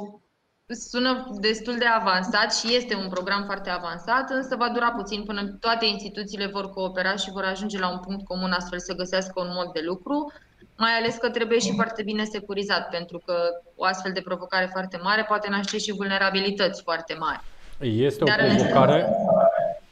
[0.68, 5.58] sună destul de avansat și este un program foarte avansat, însă va dura puțin până
[5.60, 9.52] toate instituțiile vor coopera și vor ajunge la un punct comun astfel să găsească un
[9.54, 10.32] mod de lucru,
[10.78, 13.36] mai ales că trebuie și foarte bine securizat, pentru că
[13.76, 17.42] o astfel de provocare foarte mare poate naște și vulnerabilități foarte mari.
[17.80, 19.16] Este o Dar provocare,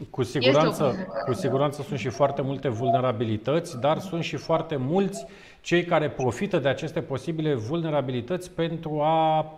[0.09, 5.25] cu siguranță, cu siguranță sunt și foarte multe vulnerabilități, dar sunt și foarte mulți
[5.61, 9.55] cei care profită de aceste posibile vulnerabilități pentru a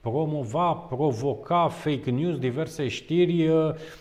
[0.00, 3.50] promova, provoca fake news, diverse știri,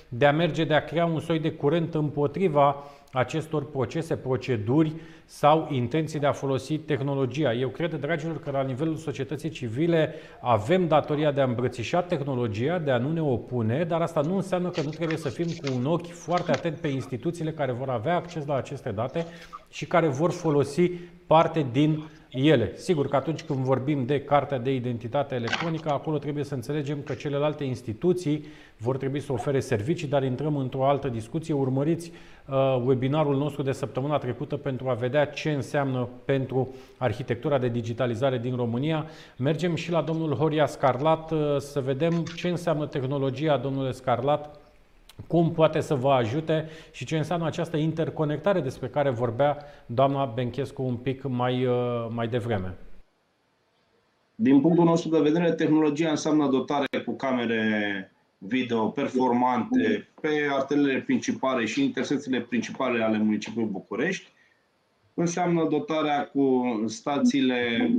[0.07, 4.93] de a merge, de a crea un soi de curent împotriva acestor procese, proceduri
[5.25, 7.53] sau intenții de a folosi tehnologia.
[7.53, 12.91] Eu cred, dragilor, că la nivelul societății civile avem datoria de a îmbrățișa tehnologia, de
[12.91, 15.85] a nu ne opune, dar asta nu înseamnă că nu trebuie să fim cu un
[15.85, 19.25] ochi foarte atent pe instituțiile care vor avea acces la aceste date
[19.69, 20.91] și care vor folosi
[21.27, 22.71] parte din ele.
[22.75, 27.13] Sigur că atunci când vorbim de cartea de identitate electronică, acolo trebuie să înțelegem că
[27.13, 28.45] celelalte instituții
[28.77, 31.53] vor trebui să ofere servicii, dar intrăm într-o altă discuție.
[31.53, 32.11] Urmăriți
[32.45, 38.37] uh, webinarul nostru de săptămâna trecută pentru a vedea ce înseamnă pentru arhitectura de digitalizare
[38.37, 39.05] din România.
[39.37, 44.59] Mergem și la domnul Horia Scarlat uh, să vedem ce înseamnă tehnologia, domnule Scarlat,
[45.27, 50.83] cum poate să vă ajute și ce înseamnă această interconectare despre care vorbea doamna Benchescu
[50.83, 52.77] un pic mai, uh, mai devreme.
[54.35, 61.65] Din punctul nostru de vedere, tehnologia înseamnă dotare cu camere video performante pe arterele principale
[61.65, 64.31] și intersecțiile principale ale municipiului București.
[65.13, 67.91] Înseamnă dotarea cu stațiile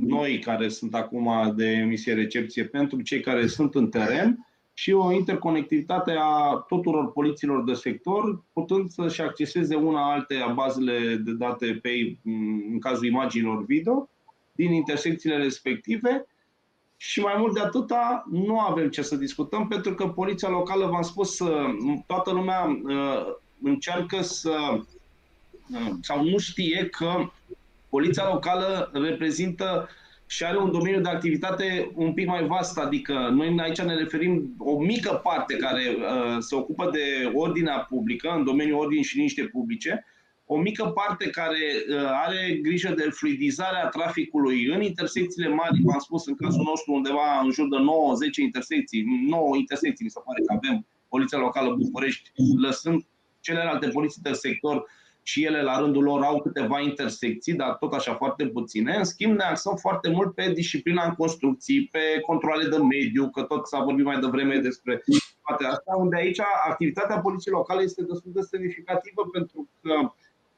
[0.00, 4.46] noi care sunt acum de emisie-recepție pentru cei care sunt în teren
[4.78, 11.32] și o interconectivitate a tuturor poliților de sector, putând să-și acceseze una altea bazele de
[11.32, 12.16] date pe,
[12.72, 14.08] în cazul imaginilor video
[14.52, 16.26] din intersecțiile respective.
[16.96, 21.02] Și mai mult de atâta nu avem ce să discutăm pentru că poliția locală, v-am
[21.02, 21.36] spus,
[22.06, 27.30] toată lumea uh, încearcă să uh, sau nu știe că
[27.88, 29.88] poliția locală reprezintă
[30.26, 34.54] și are un domeniu de activitate un pic mai vast, adică noi aici ne referim
[34.58, 39.42] o mică parte care uh, se ocupă de ordinea publică, în domeniul ordinii și liniște
[39.42, 40.04] publice,
[40.46, 41.58] o mică parte care
[41.90, 47.40] uh, are grijă de fluidizarea traficului în intersecțiile mari, v-am spus în cazul nostru undeva
[47.44, 52.32] în jur de 9-10 intersecții, 9 intersecții mi se pare că avem Poliția Locală București,
[52.56, 53.06] lăsând
[53.40, 54.84] celelalte poliții de sector
[55.28, 58.94] și ele la rândul lor au câteva intersecții, dar tot așa foarte puține.
[58.96, 63.42] În schimb, ne axăm foarte mult pe disciplina în construcții, pe controle de mediu, că
[63.42, 65.02] tot s-a vorbit mai devreme despre
[65.46, 69.94] toate astea, unde aici activitatea poliției locale este destul de semnificativă pentru că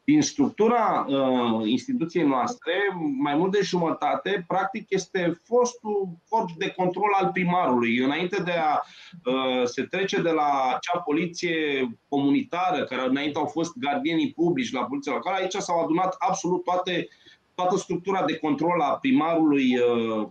[0.09, 2.73] din structura uh, instituției noastre,
[3.19, 7.99] mai mult de jumătate, practic, este fostul corp de control al primarului.
[7.99, 8.81] Înainte de a
[9.25, 14.85] uh, se trece de la acea poliție comunitară, care înainte au fost gardienii publici la
[14.85, 17.09] poliția locală, aici s-au adunat absolut toate,
[17.55, 20.27] toată structura de control a primarului uh,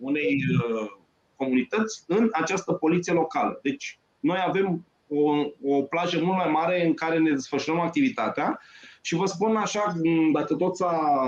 [0.00, 0.90] unei uh,
[1.36, 3.58] comunități în această poliție locală.
[3.62, 5.30] Deci, noi avem o,
[5.76, 8.60] o plajă mult mai mare în care ne desfășurăm activitatea
[9.04, 9.94] și vă spun așa,
[10.32, 11.22] dacă tot s-a,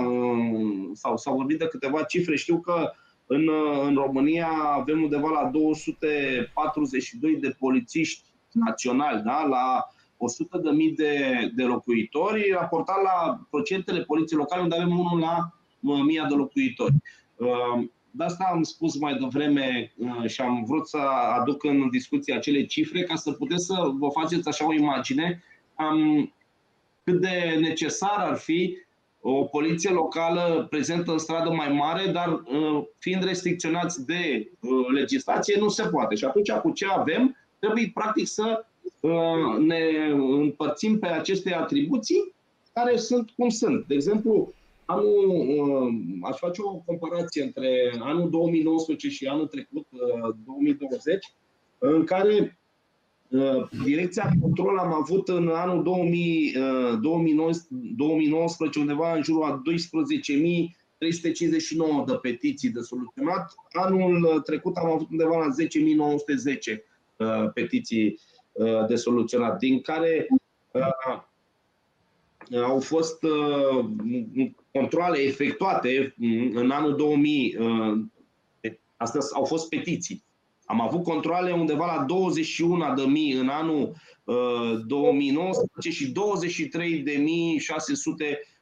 [0.93, 2.91] sau s-a vorbit de câteva cifre, știu că
[3.27, 3.49] În,
[3.83, 9.45] în România avem undeva la 242 de polițiști naționali, da?
[9.45, 9.85] la
[10.17, 15.53] 100 de mii de, de locuitori, raportat la procentele poliției locale, unde avem unul la
[15.81, 16.93] 1000 de locuitori.
[18.11, 19.93] De asta am spus mai devreme
[20.25, 20.97] și am vrut să
[21.39, 25.43] aduc în discuție acele cifre ca să puteți să vă faceți așa o imagine
[25.77, 26.33] um,
[27.05, 28.77] cât de necesar ar fi
[29.21, 35.59] o poliție locală prezentă în stradă mai mare, dar uh, fiind restricționați de uh, legislație,
[35.59, 36.15] nu se poate.
[36.15, 38.65] Și atunci, cu ce avem, trebuie practic să
[38.99, 39.81] uh, ne
[40.11, 42.33] împărțim pe aceste atribuții
[42.73, 43.85] care sunt cum sunt.
[43.87, 44.53] De exemplu,
[44.85, 45.49] anul,
[46.21, 49.87] aș face o comparație între anul 2019 și anul trecut,
[50.45, 51.33] 2020,
[51.77, 52.51] în care Uh,
[53.83, 56.53] direcția control am avut în anul 2000,
[57.01, 59.61] 2019 uh, undeva în jurul a
[62.01, 63.53] 12.359 de petiții de soluționat.
[63.71, 65.47] Anul trecut am avut undeva la
[66.73, 66.83] 10.910
[67.17, 68.19] uh, petiții
[68.87, 70.27] de soluționat, din care
[72.63, 73.25] au fost
[74.71, 76.15] controle efectuate
[76.53, 77.57] în anul 2000.
[78.97, 80.25] Astea au fost petiții
[80.65, 82.05] am avut controle undeva la
[83.35, 86.13] 21.000 în anul uh, 2019 și 23.600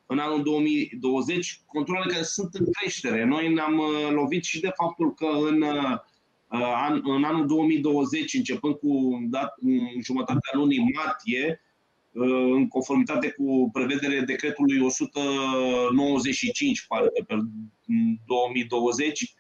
[0.06, 3.26] în anul 2020, controle care sunt în creștere.
[3.26, 5.98] Noi ne-am uh, lovit și de faptul că în, uh,
[6.88, 9.54] an, în anul 2020, începând cu dat,
[10.04, 11.62] jumătatea lunii martie,
[12.12, 16.86] uh, în conformitate cu prevederea decretului 195
[17.26, 17.36] pe
[18.26, 19.34] 2020,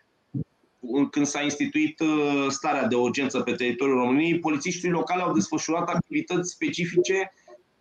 [1.12, 6.52] când s-a instituit uh, starea de urgență pe teritoriul României, polițiștii locali au desfășurat activități
[6.52, 7.34] specifice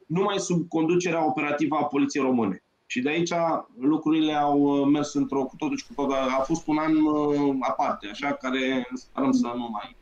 [0.06, 2.62] numai sub conducerea operativă a Poliției Române.
[2.86, 3.32] Și de aici
[3.78, 6.14] lucrurile au uh, mers într-o cu totul și cu totul.
[6.14, 9.96] A fost un an uh, aparte, așa, care sperăm să nu mai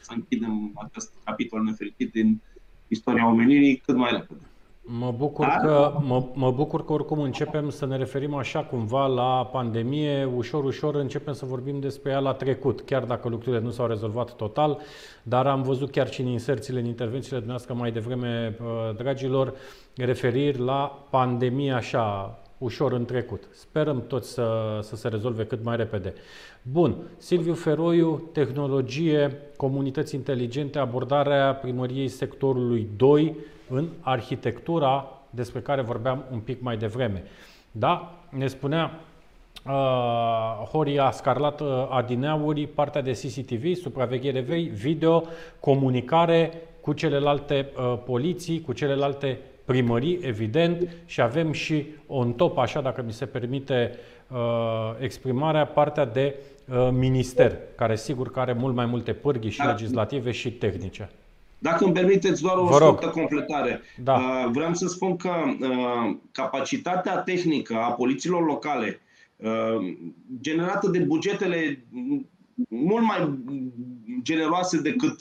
[0.00, 2.40] să închidem acest capitol nefericit din
[2.88, 4.40] istoria omenirii cât mai repede.
[4.86, 9.48] Mă bucur, că, mă, mă bucur că oricum începem să ne referim așa cumva la
[9.52, 13.86] pandemie, ușor, ușor începem să vorbim despre ea la trecut, chiar dacă lucrurile nu s-au
[13.86, 14.80] rezolvat total,
[15.22, 19.54] dar am văzut chiar și în inserțiile, în intervențiile dumneavoastră mai devreme, uh, dragilor,
[19.96, 23.48] referiri la pandemie așa, ușor în trecut.
[23.50, 26.14] Sperăm toți să, să se rezolve cât mai repede.
[26.62, 33.36] Bun, Silviu Feroiu, tehnologie, comunități inteligente, abordarea primăriei sectorului 2,
[33.68, 37.22] în arhitectura despre care vorbeam un pic mai devreme.
[37.70, 38.14] Da?
[38.28, 39.00] Ne spunea
[39.66, 44.40] uh, Horia Scarlat uh, Adineauri, partea de CCTV, supraveghere
[44.72, 45.24] video,
[45.60, 52.80] comunicare cu celelalte uh, poliții, cu celelalte primării, evident, și avem și on top, așa
[52.80, 53.98] dacă mi se permite
[54.28, 54.38] uh,
[54.98, 56.34] exprimarea, partea de
[56.68, 59.70] uh, minister, care sigur că are mult mai multe pârghii și da.
[59.70, 61.10] legislative și tehnice.
[61.64, 63.82] Dacă îmi permiteți doar o scurtă completare.
[64.02, 64.14] Da.
[64.14, 69.00] Uh, vreau să spun că uh, capacitatea tehnică a polițiilor locale
[69.36, 69.94] uh,
[70.40, 71.86] generată de bugetele
[72.68, 73.38] mult mai
[74.22, 75.16] generoase decât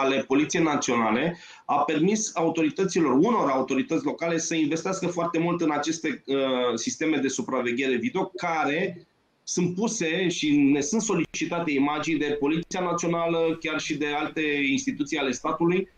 [0.00, 6.22] ale Poliției Naționale, a permis autorităților, unor autorități locale să investească foarte mult în aceste
[6.26, 6.36] uh,
[6.74, 9.06] sisteme de supraveghere video, care
[9.48, 14.40] sunt puse și ne sunt solicitate imagini de Poliția Națională, chiar și de alte
[14.70, 15.88] instituții ale statului,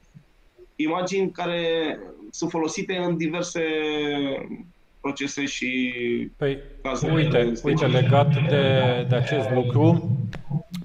[0.76, 1.62] imagini care
[2.30, 3.62] sunt folosite în diverse
[5.00, 5.94] procese și
[6.36, 7.14] păi, cazuri.
[7.14, 10.10] Uite, uite legat de, de acest lucru,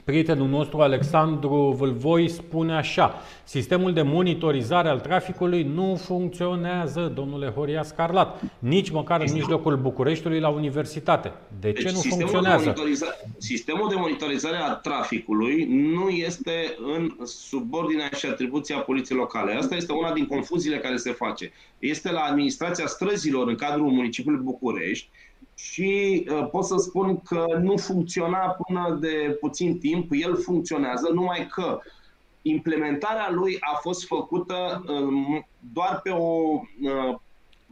[0.04, 7.84] Prietenul nostru, Alexandru Vâlvoi, spune așa Sistemul de monitorizare al traficului nu funcționează, domnule Horia
[7.84, 11.32] Scarlat, nici măcar în mijlocul Bucureștiului la universitate.
[11.60, 12.74] De ce deci, nu sistemul funcționează?
[12.76, 19.54] De sistemul de monitorizare a traficului nu este în subordinea și atribuția poliției locale.
[19.54, 21.52] Asta este una din confuziile care se face.
[21.80, 25.10] Este la administrația străzilor în cadrul municipiului București,
[25.56, 31.48] și uh, pot să spun că nu funcționa până de puțin timp, el funcționează, numai
[31.48, 31.80] că
[32.42, 35.42] implementarea lui a fost făcută uh,
[35.74, 37.16] doar pe o uh,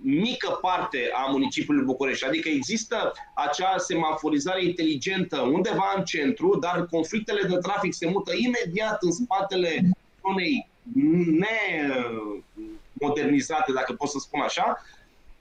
[0.03, 2.25] mică parte a municipiului București.
[2.25, 9.03] Adică există acea semaforizare inteligentă undeva în centru, dar conflictele de trafic se mută imediat
[9.03, 9.89] în spatele
[10.21, 10.69] unei
[12.99, 14.83] nemodernizate, dacă pot să spun așa,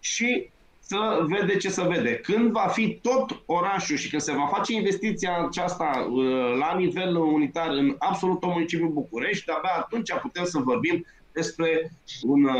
[0.00, 0.50] și
[0.90, 2.14] să vede ce să vede.
[2.16, 7.16] Când va fi tot orașul și când se va face investiția aceasta uh, la nivel
[7.16, 11.92] unitar în absolut tot municipiul București, abia atunci putem să vorbim despre
[12.22, 12.54] un uh,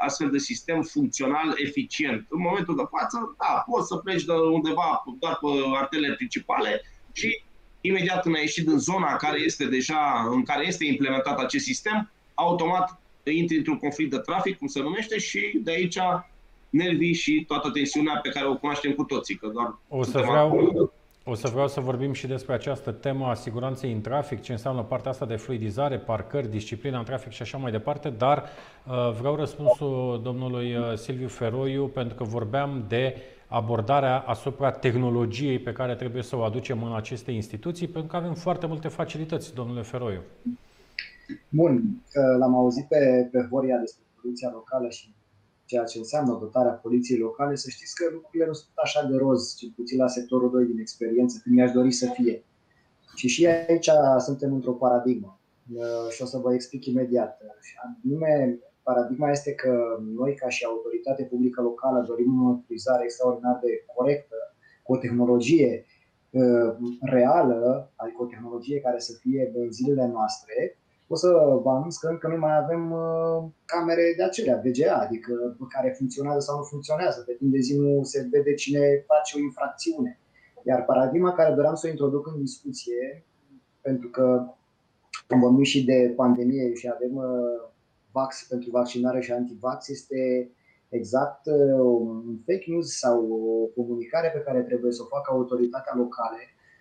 [0.00, 2.26] astfel de sistem funcțional eficient.
[2.28, 6.82] În momentul de față, da, poți să pleci de undeva doar pe artele principale
[7.12, 7.42] și
[7.80, 12.10] imediat când ai ieșit din zona care este deja, în care este implementat acest sistem,
[12.34, 15.98] automat intri într-un conflict de trafic, cum se numește, și de aici
[16.70, 19.34] nervii și toată tensiunea pe care o cunoaștem cu toții.
[19.34, 20.90] Că doar o să vreau,
[21.24, 24.82] o să vreau să vorbim și despre această temă a siguranței în trafic, ce înseamnă
[24.82, 29.36] partea asta de fluidizare, parcări, disciplina în trafic și așa mai departe, dar uh, vreau
[29.36, 33.16] răspunsul domnului uh, Silviu Feroiu pentru că vorbeam de
[33.46, 38.34] abordarea asupra tehnologiei pe care trebuie să o aducem în aceste instituții, pentru că avem
[38.34, 40.20] foarte multe facilități, domnule Feroiu.
[41.48, 45.10] Bun, uh, l-am auzit pe, pe Horia despre poliția locală și
[45.68, 49.54] ceea ce înseamnă dotarea poliției locale, să știți că lucrurile nu sunt așa de roz,
[49.56, 52.44] cel puțin la sectorul 2 din experiență, când mi-aș dori să fie.
[53.14, 55.40] Și și aici suntem într-o paradigmă
[55.74, 57.40] uh, și o să vă explic imediat.
[57.84, 59.72] Anume, paradigma este că
[60.14, 64.36] noi, ca și autoritate publică locală, dorim o utilizare extraordinar de corectă,
[64.82, 65.84] cu o tehnologie
[66.30, 70.78] uh, reală, adică o tehnologie care să fie în zilele noastre,
[71.08, 71.28] o să
[71.62, 76.40] vă anunț că încă nu mai avem uh, camere de acelea, VGA, adică care funcționează
[76.40, 77.20] sau nu funcționează.
[77.20, 80.20] Pe timp de zi nu se vede cine face o infracțiune.
[80.62, 83.24] Iar paradigma care doream să o introduc în discuție,
[83.80, 84.46] pentru că
[85.28, 87.70] am vorbit și de pandemie și avem uh,
[88.12, 90.50] vax pentru vaccinare și antivax, este
[90.88, 95.92] exact uh, un fake news sau o comunicare pe care trebuie să o facă autoritatea
[95.96, 96.36] locală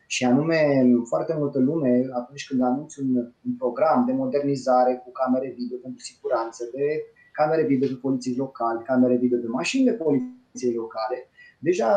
[0.09, 0.59] și anume,
[1.03, 3.15] foarte multă lume, atunci când anunți un,
[3.47, 6.87] un program de modernizare cu camere video pentru siguranță, de
[7.31, 11.17] camere video de poliție locale, camere video de mașini de poliție locale,
[11.59, 11.91] deja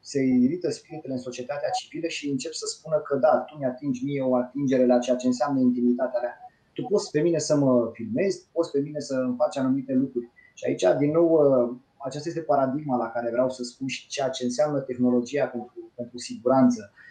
[0.00, 4.22] se irită spiritele în societatea civilă și încep să spună că da, tu mi-atingi mie
[4.22, 6.36] o atingere la ceea ce înseamnă intimitatea mea.
[6.72, 10.30] Tu poți pe mine să mă filmezi, poți pe mine să îmi faci anumite lucruri.
[10.54, 11.28] Și aici, din nou,
[12.06, 16.18] aceasta este paradigma la care vreau să spun și ceea ce înseamnă tehnologia pentru, pentru
[16.18, 17.02] siguranță Uh,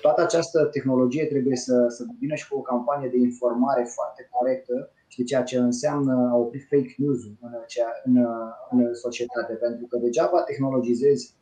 [0.00, 4.90] toată această tehnologie trebuie să, să vină și cu o campanie de informare foarte corectă
[5.08, 7.52] și de ceea ce înseamnă a opri fake news-ul în,
[8.04, 8.26] în,
[8.70, 9.52] în societate.
[9.52, 11.34] Pentru că degeaba tehnologizezi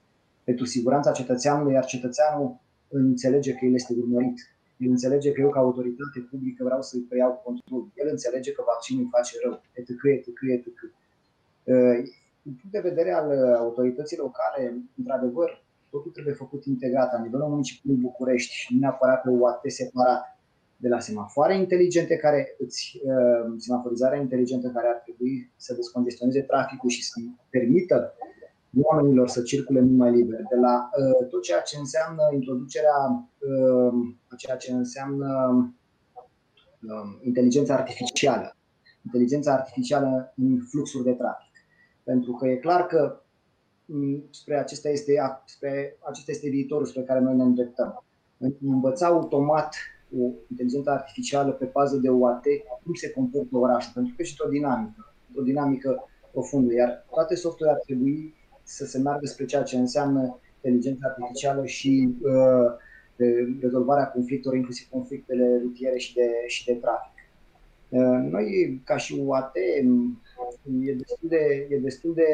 [0.45, 4.39] pentru siguranța cetățeanului, iar cetățeanul înțelege că el este urmărit.
[4.77, 7.83] El înțelege că eu, ca autoritate publică, vreau să-i preiau control.
[7.95, 10.79] El înțelege că vaccinul face rău, etc., etc., etc.
[12.43, 18.01] Din punct de vedere al autorității locale, într-adevăr, totul trebuie făcut integrat la nivelul municipiului
[18.01, 20.23] București și nu neapărat pe UAT separat
[20.77, 26.91] de la semafoare inteligente care îți, uh, semaforizarea inteligentă care ar trebui să descongestioneze traficul
[26.91, 27.21] și să
[27.51, 28.15] permită
[28.83, 32.99] oamenilor să circule mult mai liber, de la uh, tot ceea ce înseamnă introducerea
[33.39, 33.93] uh,
[34.29, 35.31] a ceea ce înseamnă
[36.83, 38.57] uh, inteligența artificială,
[39.05, 41.53] inteligența artificială în fluxuri de trafic.
[42.03, 43.32] Pentru că e clar că Mm,
[44.31, 45.13] spre acesta este,
[45.45, 48.05] spre, acesta este viitorul spre care noi ne îndreptăm.
[48.61, 49.77] Învăța automat
[50.19, 52.45] o inteligență artificială pe bază de UAT
[52.85, 57.75] cum se comportă orașul, pentru că și o dinamică, o dinamică profundă, iar toate softurile
[57.75, 62.73] ar trebui să se meargă spre ceea ce înseamnă inteligența artificială și uh,
[63.61, 67.13] rezolvarea conflictelor, inclusiv conflictele rutiere și de, și de trafic.
[67.89, 69.57] Uh, noi, ca și UAT,
[70.85, 72.25] e destul de, e destul de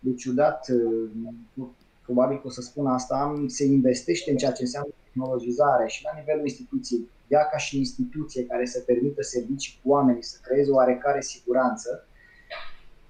[0.00, 1.68] de ciudat, uh,
[2.04, 6.18] probabil că o să spun asta, se investește în ceea ce înseamnă tehnologizare și la
[6.18, 7.08] nivelul instituției.
[7.28, 12.06] Ea ca și instituție care să permită servicii cu oamenii, să creeze oarecare siguranță,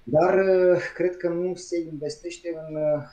[0.03, 3.03] dar uh, cred că nu se investește în, uh,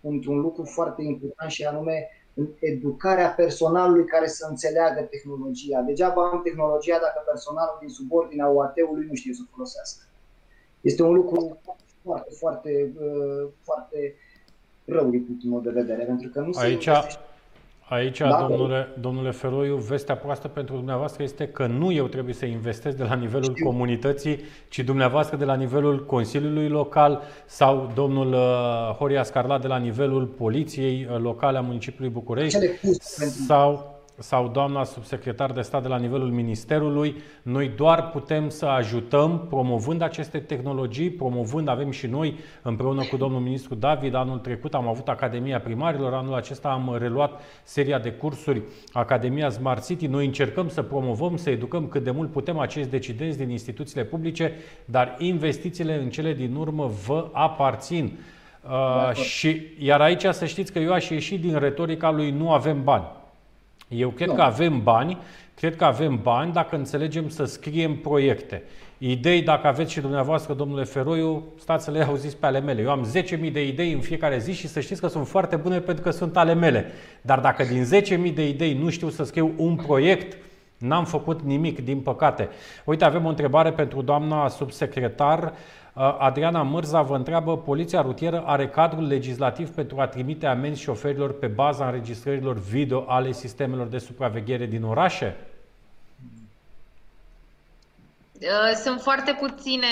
[0.00, 5.80] într-un lucru foarte important și anume în educarea personalului care să înțeleagă tehnologia.
[5.80, 10.04] Degeaba am tehnologia dacă personalul din subordinea UAT-ului nu știe să o folosească.
[10.80, 11.60] Este un lucru
[12.04, 14.14] foarte, foarte, uh, foarte
[14.84, 16.88] rău din punctul meu de vedere, pentru că nu se Aici,
[17.88, 22.44] Aici, da, domnule, domnule Feroiu, vestea proastă pentru dumneavoastră este că nu eu trebuie să
[22.44, 23.64] investesc de la nivelul știu.
[23.64, 29.76] comunității, ci dumneavoastră de la nivelul Consiliului Local sau domnul uh, Horia Scarla de la
[29.76, 32.58] nivelul Poliției uh, Locale a Municipiului București
[33.46, 39.46] sau sau doamna subsecretar de stat de la nivelul Ministerului, noi doar putem să ajutăm
[39.48, 44.88] promovând aceste tehnologii, promovând, avem și noi împreună cu domnul ministru David, anul trecut am
[44.88, 48.62] avut Academia Primarilor, anul acesta am reluat seria de cursuri
[48.92, 50.06] Academia Smart City.
[50.06, 54.52] Noi încercăm să promovăm, să educăm cât de mult putem acești decidenți din instituțiile publice,
[54.84, 58.18] dar investițiile în cele din urmă vă aparțin.
[58.68, 62.84] Uh, și, iar aici să știți că eu aș ieși din retorica lui nu avem
[62.84, 63.22] bani.
[63.94, 65.18] Eu cred că avem bani,
[65.54, 68.62] cred că avem bani dacă înțelegem să scriem proiecte.
[68.98, 72.82] Idei, dacă aveți și dumneavoastră, domnule Feroiu, stați să le auziți pe ale mele.
[72.82, 73.08] Eu am
[73.44, 76.10] 10.000 de idei în fiecare zi și să știți că sunt foarte bune pentru că
[76.10, 76.92] sunt ale mele.
[77.20, 77.84] Dar dacă din
[78.28, 80.36] 10.000 de idei nu știu să scriu un proiect,
[80.78, 82.48] N-am făcut nimic, din păcate.
[82.84, 85.42] Uite, avem o întrebare pentru doamna subsecretar.
[85.42, 85.50] Uh,
[85.94, 91.46] Adriana Mărza vă întreabă, Poliția Rutieră are cadrul legislativ pentru a trimite amenzi șoferilor pe
[91.46, 95.36] baza înregistrărilor video ale sistemelor de supraveghere din orașe?
[98.40, 99.86] Uh, sunt foarte puține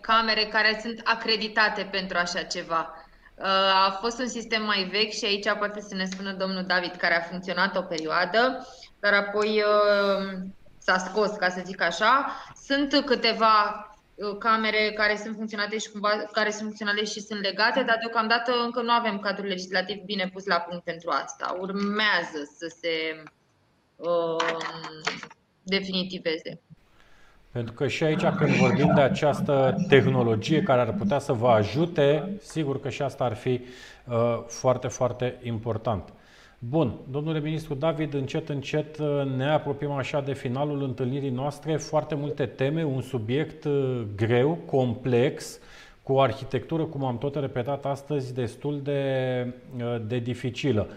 [0.00, 2.94] camere care sunt acreditate pentru așa ceva.
[3.34, 3.44] Uh,
[3.86, 7.16] a fost un sistem mai vechi și aici poate să ne spună domnul David care
[7.16, 8.66] a funcționat o perioadă
[9.00, 10.38] dar apoi uh,
[10.78, 12.32] s-a scos, ca să zic așa.
[12.64, 13.97] Sunt câteva uh,
[14.38, 18.82] camere care sunt funcționate și cumva, care sunt funcționale și sunt legate, dar deocamdată încă
[18.82, 21.56] nu avem cadrul legislativ bine pus la punct pentru asta.
[21.60, 23.22] Urmează să se
[23.96, 24.58] uh,
[25.62, 26.60] definitiveze.
[27.52, 32.36] Pentru că și aici, când vorbim de această tehnologie care ar putea să vă ajute,
[32.42, 33.60] sigur că și asta ar fi
[34.04, 36.12] uh, foarte, foarte important.
[36.60, 39.06] Bun, domnule ministru David, încet, încet uh,
[39.36, 41.76] ne apropiem așa de finalul întâlnirii noastre.
[41.76, 45.58] Foarte multe teme, un subiect uh, greu, complex,
[46.02, 49.02] cu o arhitectură, cum am tot repetat astăzi, destul de,
[49.76, 50.88] uh, de dificilă.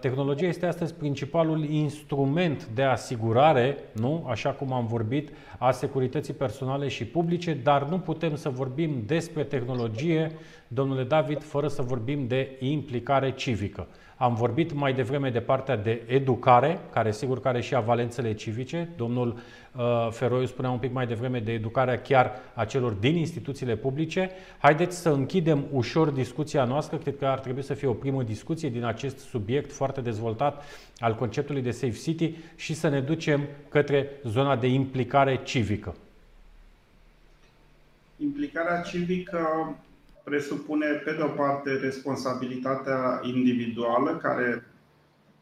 [0.00, 6.88] Tehnologia este astăzi principalul instrument de asigurare, nu, așa cum am vorbit, a securității personale
[6.88, 10.32] și publice, dar nu putem să vorbim despre tehnologie,
[10.68, 13.86] domnule David, fără să vorbim de implicare civică.
[14.22, 18.88] Am vorbit mai devreme de partea de educare, care sigur că are și avalențele civice.
[18.96, 19.38] Domnul
[19.76, 24.30] uh, Feroiu spunea un pic mai devreme de educarea chiar a celor din instituțiile publice.
[24.58, 26.96] Haideți să închidem ușor discuția noastră.
[26.96, 30.64] Cred că ar trebui să fie o primă discuție din acest subiect foarte dezvoltat
[30.98, 35.94] al conceptului de Safe City și să ne ducem către zona de implicare civică.
[38.16, 39.74] Implicarea civică
[40.22, 44.66] presupune, pe de o parte, responsabilitatea individuală, care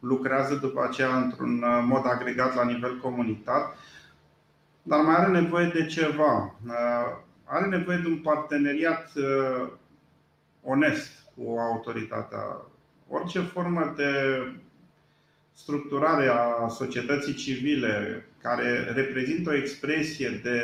[0.00, 3.74] lucrează după aceea într-un uh, mod agregat la nivel comunitar,
[4.82, 6.54] dar mai are nevoie de ceva.
[6.66, 9.68] Uh, are nevoie de un parteneriat uh,
[10.62, 12.56] onest cu autoritatea.
[13.08, 14.12] Orice formă de
[15.52, 20.62] structurare a societății civile care reprezintă o expresie de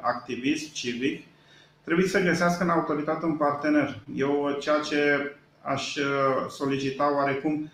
[0.00, 1.24] activism civic
[1.84, 3.98] trebuie să găsească în autoritate un partener.
[4.14, 5.32] Eu ceea ce
[5.62, 6.04] aș uh,
[6.48, 7.70] solicita oarecum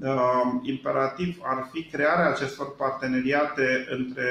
[0.00, 4.28] uh, imperativ ar fi crearea acestor parteneriate între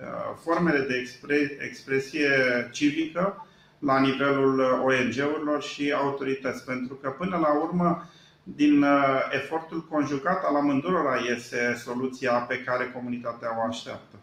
[0.00, 2.28] uh, formele de expre- expresie
[2.72, 3.46] civică
[3.78, 6.64] la nivelul ONG-urilor și autorități.
[6.64, 8.08] Pentru că până la urmă
[8.42, 8.84] din
[9.30, 14.16] efortul conjugat al amândurora iese soluția pe care comunitatea o așteaptă.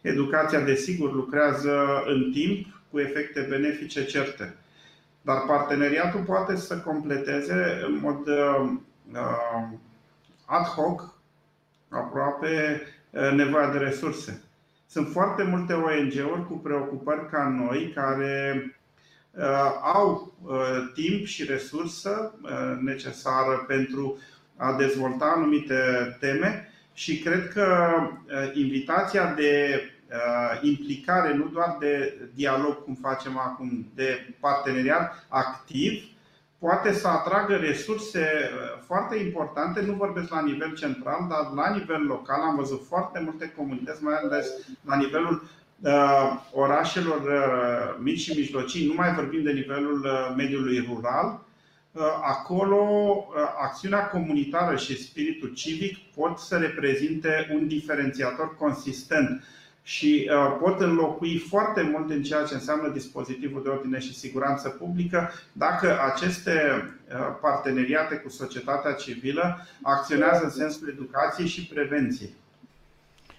[0.00, 4.54] Educația, desigur, lucrează în timp cu efecte benefice certe.
[5.22, 8.70] Dar parteneriatul poate să completeze în mod uh,
[9.12, 9.68] uh,
[10.44, 11.14] ad hoc
[11.88, 14.42] aproape uh, nevoia de resurse.
[14.88, 18.70] Sunt foarte multe ONG-uri cu preocupări ca noi care
[19.82, 20.34] au
[20.94, 22.34] timp și resursă
[22.80, 24.18] necesară pentru
[24.56, 25.76] a dezvolta anumite
[26.20, 27.96] teme și cred că
[28.54, 29.95] invitația de Uh,
[30.60, 36.02] implicare nu doar de dialog, cum facem acum, de parteneriat activ,
[36.58, 42.02] poate să atragă resurse uh, foarte importante, nu vorbesc la nivel central, dar la nivel
[42.02, 42.40] local.
[42.40, 44.46] Am văzut foarte multe comunități, mai ales
[44.84, 45.48] la nivelul
[45.80, 51.40] uh, orașelor uh, mici și mijlocii, nu mai vorbim de nivelul uh, mediului rural,
[51.92, 52.84] uh, acolo
[53.62, 59.44] acțiunea comunitară și spiritul civic pot să reprezinte un diferențiator consistent
[59.86, 64.68] și uh, pot înlocui foarte mult în ceea ce înseamnă dispozitivul de ordine și siguranță
[64.68, 66.52] publică dacă aceste
[67.08, 72.34] uh, parteneriate cu societatea civilă acționează în sensul educației și prevenției.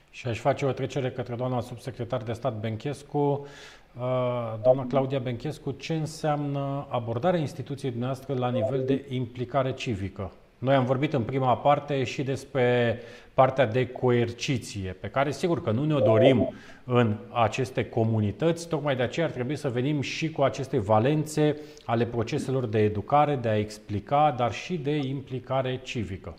[0.09, 3.17] Și aș face o trecere către doamna subsecretar de stat Benchescu.
[3.17, 10.31] Uh, doamna Claudia Benchescu, ce înseamnă abordarea instituției dumneavoastră la nivel de implicare civică?
[10.57, 12.99] Noi am vorbit în prima parte și despre
[13.33, 16.53] partea de coerciție, pe care sigur că nu ne-o dorim
[16.83, 21.55] în aceste comunități, tocmai de aceea ar trebui să venim și cu aceste valențe
[21.85, 26.35] ale proceselor de educare, de a explica, dar și de implicare civică.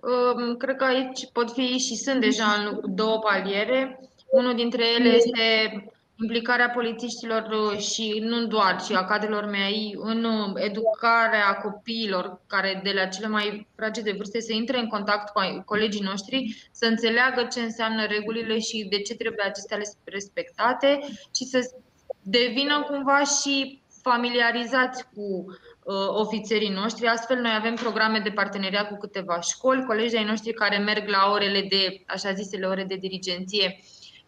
[0.00, 4.00] Um, cred că aici pot fi și sunt deja în două paliere.
[4.30, 5.40] Unul dintre ele este
[6.20, 12.80] implicarea polițiștilor uh, și nu doar, ci a cadrelor mei în uh, educarea copiilor care
[12.84, 17.48] de la cele mai fragede vârste să intre în contact cu colegii noștri, să înțeleagă
[17.52, 20.98] ce înseamnă regulile și de ce trebuie acestea respectate
[21.34, 21.70] și să
[22.22, 27.06] devină cumva și familiarizați cu uh, ofițerii noștri.
[27.06, 31.30] Astfel, noi avem programe de parteneriat cu câteva școli, colegi ai noștri care merg la
[31.32, 33.80] orele de, așa zisele, ore de dirigenție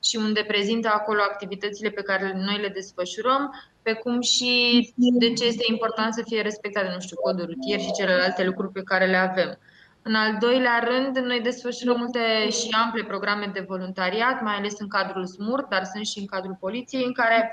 [0.05, 4.53] și unde prezintă acolo activitățile pe care noi le desfășurăm, pe cum și
[4.97, 8.83] de ce este important să fie respectate, nu știu, codul rutier și celelalte lucruri pe
[8.83, 9.59] care le avem.
[10.03, 14.89] În al doilea rând, noi desfășurăm multe și ample programe de voluntariat, mai ales în
[14.89, 17.51] cadrul SMUR, dar sunt și în cadrul poliției, în care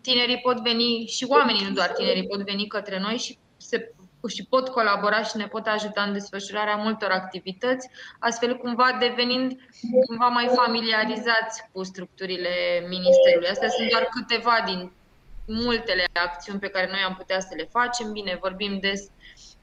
[0.00, 3.49] tinerii pot veni și oamenii, nu doar tinerii, pot veni către noi și se
[4.28, 7.88] și pot colabora și ne pot ajuta în desfășurarea multor activități,
[8.18, 9.56] astfel cumva devenind
[10.06, 12.50] cumva mai familiarizați cu structurile
[12.88, 13.48] Ministerului.
[13.48, 14.92] Astea sunt doar câteva din
[15.46, 18.12] multele acțiuni pe care noi am putea să le facem.
[18.12, 19.10] Bine, vorbim des,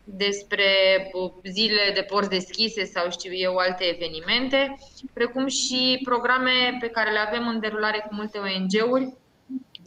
[0.04, 0.70] despre
[1.14, 4.78] uh, zile de porți deschise sau știu eu alte evenimente,
[5.14, 9.14] precum și programe pe care le avem în derulare cu multe ONG-uri,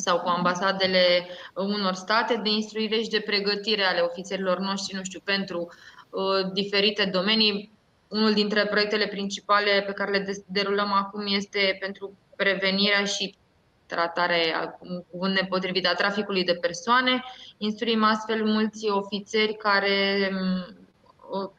[0.00, 5.20] sau cu ambasadele unor state de instruire și de pregătire ale ofițerilor noștri, nu știu,
[5.24, 5.68] pentru
[6.10, 7.72] uh, diferite domenii.
[8.08, 13.34] Unul dintre proiectele principale pe care le derulăm acum este pentru prevenirea și
[13.86, 17.24] tratarea, un cuvânt nepotrivit, a traficului de persoane.
[17.58, 21.52] Instruim astfel mulți ofițeri care um,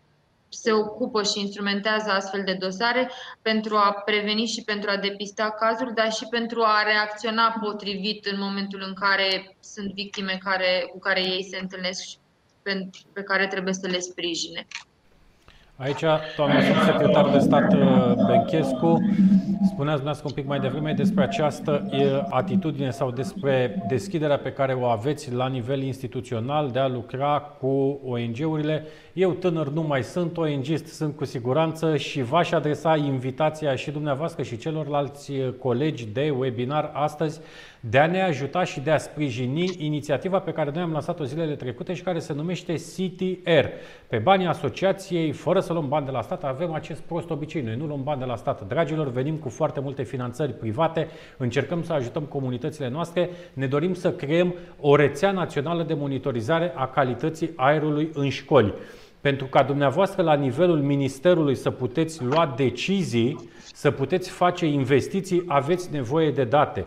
[0.54, 3.12] se ocupă și instrumentează astfel de dosare
[3.42, 8.40] pentru a preveni și pentru a depista cazuri, dar și pentru a reacționa potrivit în
[8.40, 12.16] momentul în care sunt victime care, cu care ei se întâlnesc și
[12.62, 14.68] pe, pe care trebuie să le sprijine.
[15.82, 16.04] Aici,
[16.36, 19.00] doamna subsecretar de stat uh, Benchescu,
[19.64, 21.90] spuneați dumneavoastră un pic mai devreme despre această
[22.30, 28.00] atitudine sau despre deschiderea pe care o aveți la nivel instituțional de a lucra cu
[28.06, 28.86] ONG-urile.
[29.14, 34.44] Eu tânăr nu mai sunt, ONG-ist sunt cu siguranță și v-aș adresa invitația și dumneavoastră
[34.44, 37.42] și celorlalți colegi de webinar astăzi
[37.84, 41.56] de a ne ajuta și de a sprijini inițiativa pe care noi am lansat-o zilele
[41.56, 43.70] trecute și care se numește City Air.
[44.08, 47.62] Pe banii asociației, fără să luăm bani de la stat, avem acest prost obicei.
[47.62, 48.68] Noi nu luăm bani de la stat.
[48.68, 54.12] Dragilor, venim cu foarte multe finanțări private, încercăm să ajutăm comunitățile noastre, ne dorim să
[54.12, 58.74] creăm o rețea națională de monitorizare a calității aerului în școli.
[59.22, 65.92] Pentru ca dumneavoastră, la nivelul Ministerului, să puteți lua decizii, să puteți face investiții, aveți
[65.92, 66.86] nevoie de date.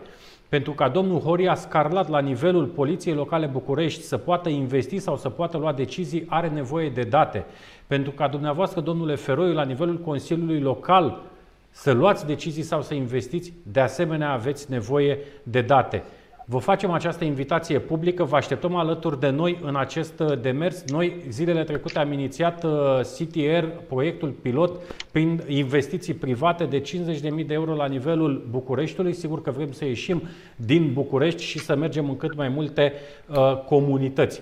[0.55, 5.29] Pentru ca domnul Horia Scarlat, la nivelul Poliției Locale București, să poată investi sau să
[5.29, 7.45] poată lua decizii, are nevoie de date.
[7.87, 11.21] Pentru ca dumneavoastră, domnule Feroiu, la nivelul Consiliului Local,
[11.69, 16.03] să luați decizii sau să investiți, de asemenea aveți nevoie de date.
[16.47, 20.83] Vă facem această invitație publică, vă așteptăm alături de noi în acest uh, demers.
[20.87, 24.79] Noi zilele trecute am inițiat uh, CTR, proiectul pilot,
[25.11, 29.13] prin investiții private de 50.000 de euro la nivelul Bucureștiului.
[29.13, 30.21] Sigur că vrem să ieșim
[30.55, 32.93] din București și să mergem în cât mai multe
[33.27, 34.41] uh, comunități.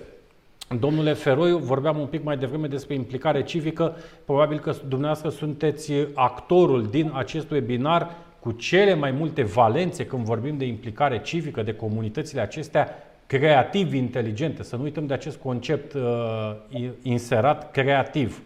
[0.78, 3.96] Domnule Feroiu, vorbeam un pic mai devreme despre implicare civică.
[4.24, 10.58] Probabil că dumneavoastră sunteți actorul din acest webinar cu cele mai multe valențe când vorbim
[10.58, 12.88] de implicare civică, de comunitățile acestea
[13.26, 14.62] creativ inteligente.
[14.62, 18.42] Să nu uităm de acest concept uh, inserat creativ.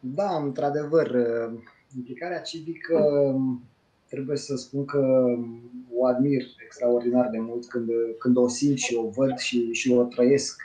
[0.00, 1.58] Da, într-adevăr, uh,
[1.96, 3.34] implicarea civică
[4.08, 5.24] trebuie să spun că
[5.94, 7.88] o admir extraordinar de mult când,
[8.18, 10.62] când o simt și o văd și, și o trăiesc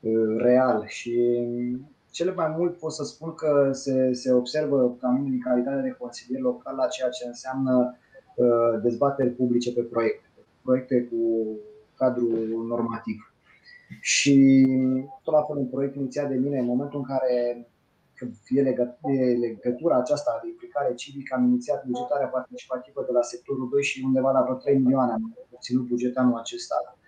[0.00, 0.84] uh, real.
[0.86, 1.40] Și
[2.12, 5.96] cele mai mult pot să spun că se, se observă ca mine în calitate de
[5.98, 7.96] consilier local la ceea ce înseamnă
[8.34, 10.26] uh, dezbateri publice pe proiecte,
[10.62, 11.20] proiecte cu
[11.96, 12.28] cadru
[12.66, 13.18] normativ.
[14.00, 14.66] Și
[15.22, 17.66] tot la fel un proiect inițiat de mine în momentul în care
[18.14, 18.62] când fie
[19.44, 24.30] legătura aceasta de implicare civică, am inițiat bugetarea participativă de la sectorul 2 și undeva
[24.30, 26.98] la vreo 3 milioane am obținut buget anul acesta.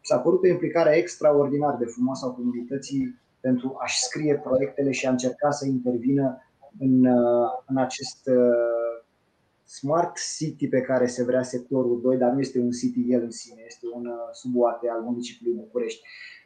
[0.00, 5.10] S-a părut o implicare extraordinar de frumoasă a comunității pentru a-și scrie proiectele și a
[5.10, 6.26] încerca să intervină
[6.78, 8.92] în, uh, în acest uh,
[9.64, 13.30] smart city pe care se vrea sectorul 2, dar nu este un city el în
[13.30, 16.02] sine, este un uh, suboate al municipiului București.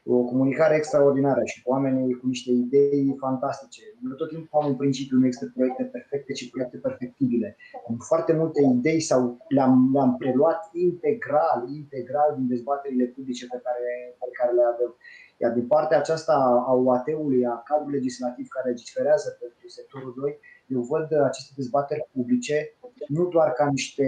[0.08, 3.82] O comunicare extraordinară și cu oamenii cu niște idei fantastice.
[4.04, 7.56] Eu tot timpul am un principiu, nu există proiecte perfecte, ci proiecte perfectibile.
[7.88, 14.16] Am foarte multe idei sau le-am, le-am preluat integral, integral din dezbaterile publice pe care,
[14.18, 14.90] pe care le avem.
[15.36, 20.80] Iar din partea aceasta a UAT-ului, a cadrului legislativ care legiferează pentru sectorul 2, eu
[20.80, 22.74] văd aceste dezbateri publice
[23.08, 24.06] nu doar ca niște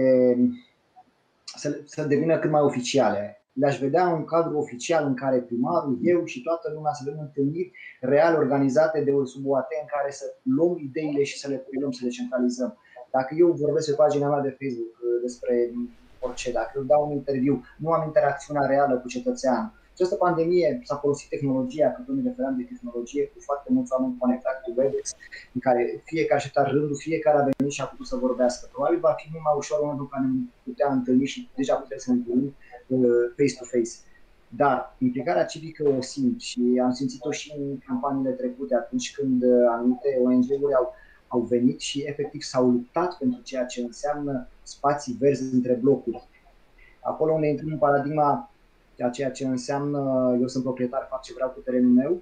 [1.55, 3.43] să, să devină cât mai oficiale.
[3.53, 7.71] Le-aș vedea un cadru oficial în care primarul, eu și toată lumea să avem întâlniri
[7.99, 12.01] real organizate de sub OAT în care să luăm ideile și să le preluăm, să
[12.03, 12.77] le centralizăm.
[13.11, 15.71] Dacă eu vorbesc pe pagina mea de Facebook uh, despre
[16.19, 20.95] orice, dacă eu dau un interviu, nu am interacțiunea reală cu cetățeanul, această pandemie s-a
[20.95, 25.05] folosit tehnologia, că ne referam de tehnologie, cu foarte mulți oameni conectați cu WebEx,
[25.55, 25.81] în care
[26.11, 28.69] fiecare și rândul, fiecare a venit și a putut să vorbească.
[28.71, 31.73] Probabil va fi mult mai ușor în momentul în care ne putea întâlni și deja
[31.75, 32.51] putem să ne întâlnim
[32.87, 33.93] uh, face-to-face.
[34.61, 39.65] Dar implicarea civică o simt și am simțit-o și în campaniile trecute, atunci când uh,
[39.75, 40.93] anumite ONG-uri au,
[41.27, 46.27] au venit și efectiv s-au luptat pentru ceea ce înseamnă spații verzi între blocuri.
[47.01, 48.48] Acolo unde intrăm în paradigma a
[49.07, 49.99] ceea ce înseamnă
[50.41, 52.21] eu sunt proprietar, fac ce vreau cu terenul meu,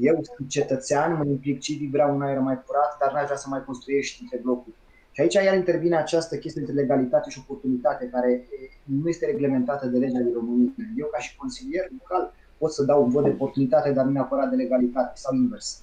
[0.00, 3.46] eu sunt cetățean, mă implic civic, vreau un aer mai curat, dar n-aș vrea să
[3.48, 4.74] mai construiești între blocuri.
[5.12, 8.46] Și aici iar intervine această chestie între legalitate și oportunitate, care
[8.84, 10.72] nu este reglementată de legea din România.
[10.96, 14.50] Eu, ca și consilier local, pot să dau un vot de oportunitate, dar nu neapărat
[14.50, 15.82] de legalitate, sau invers.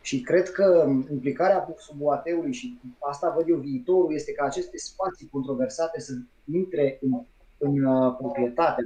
[0.00, 2.00] Și cred că implicarea sub
[2.38, 6.12] ului și asta văd eu viitorul, este ca aceste spații controversate să
[6.52, 7.20] intre în,
[7.58, 8.82] în uh, proprietate,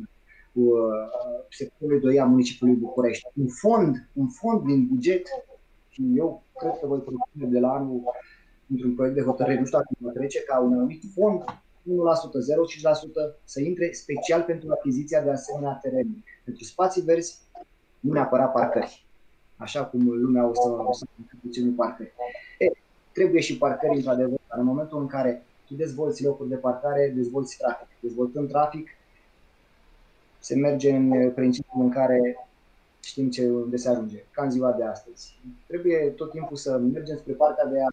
[0.53, 0.79] cu uh,
[1.49, 3.27] sectorului 2 a municipiului București.
[3.35, 5.27] Un fond, un fond din buget
[5.89, 8.03] și eu cred că voi propune de la anul
[8.71, 13.41] într-un proiect de hotărâre, nu știu dacă va trece, ca un anumit fond 1%, 0,5%
[13.45, 17.39] să intre special pentru achiziția de asemenea terenuri, pentru spații verzi,
[18.01, 19.07] nu neapărat parcări,
[19.57, 21.07] așa cum lumea o să, o să
[21.43, 22.13] puțin parcări.
[22.59, 22.67] E,
[23.13, 27.87] trebuie și parcări, într-adevăr, în momentul în care tu dezvolți locuri de parcare, dezvolți trafic.
[28.01, 28.89] Dezvoltând trafic,
[30.39, 32.49] se merge în uh, principiul în care
[33.03, 35.41] știm ce, unde se ajunge, ca în ziua de astăzi.
[35.67, 37.89] Trebuie tot timpul să mergem spre partea de a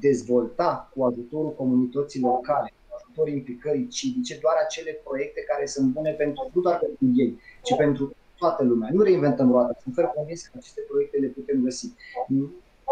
[0.00, 6.10] dezvolta cu ajutorul comunității locale, cu ajutorul implicării civice, doar acele proiecte care sunt bune
[6.10, 8.88] pentru, nu doar pentru ei, ci pentru toată lumea.
[8.92, 11.92] Nu reinventăm roata, sunt fer convins că aceste proiecte le putem găsi.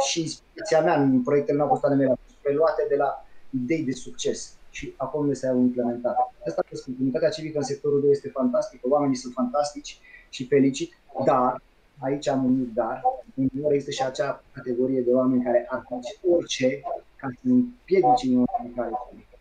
[0.08, 4.94] Și inspirația mea în proiectele mele postale mele preluate de la idei de succes și
[4.96, 6.16] acolo unde se au implementat.
[6.46, 9.98] Asta că comunitatea civică în sectorul 2 este fantastică, oamenii sunt fantastici
[10.28, 11.62] și felicit, dar,
[11.98, 13.02] aici am un dar,
[13.34, 16.80] uneori există și acea categorie de oameni care ar face orice
[17.16, 19.36] ca să împiedice implicare civică.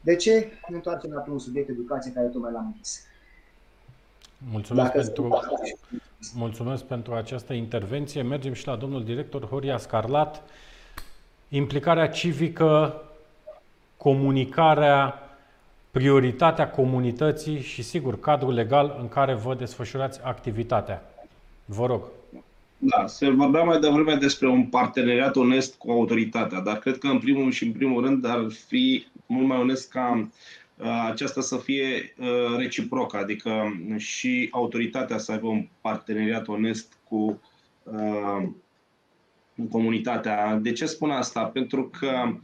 [0.00, 0.52] De ce?
[0.68, 3.06] Ne întoarcem la primul subiect, educație, care tocmai l-am închis.
[4.50, 5.40] Mulțumesc pentru,
[6.34, 8.22] mulțumesc pentru această intervenție.
[8.22, 10.42] Mergem și la domnul director Horia Scarlat.
[11.48, 13.02] Implicarea civică
[13.98, 15.14] comunicarea,
[15.90, 21.02] prioritatea comunității și, sigur, cadrul legal în care vă desfășurați activitatea.
[21.64, 22.02] Vă rog.
[22.78, 27.18] Da, se vorbea mai devreme despre un parteneriat onest cu autoritatea, dar cred că în
[27.18, 30.28] primul și în primul rând ar fi mult mai onest ca
[30.76, 33.52] uh, aceasta să fie uh, reciprocă, adică
[33.96, 37.40] și autoritatea să aibă un parteneriat onest cu
[37.82, 38.48] uh,
[39.70, 40.54] comunitatea.
[40.54, 41.44] De ce spun asta?
[41.44, 42.34] Pentru că Uh,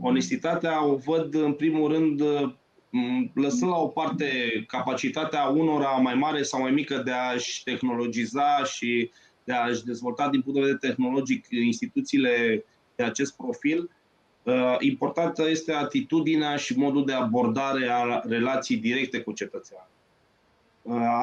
[0.00, 2.54] onestitatea o văd în primul rând uh,
[3.34, 4.26] lăsând la o parte
[4.66, 9.10] capacitatea unora mai mare sau mai mică de a-și tehnologiza și
[9.44, 12.64] de a-și dezvolta din punct de vedere tehnologic instituțiile
[12.96, 13.90] de acest profil,
[14.42, 19.93] uh, importantă este atitudinea și modul de abordare a relației directe cu cetățeanul.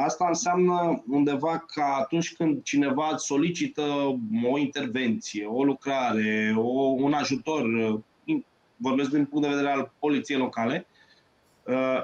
[0.04, 3.82] Asta înseamnă undeva că atunci când cineva solicită
[4.52, 7.64] o intervenție, o lucrare, o, un ajutor,
[8.76, 10.88] vorbesc din punct de vedere al poliției locale,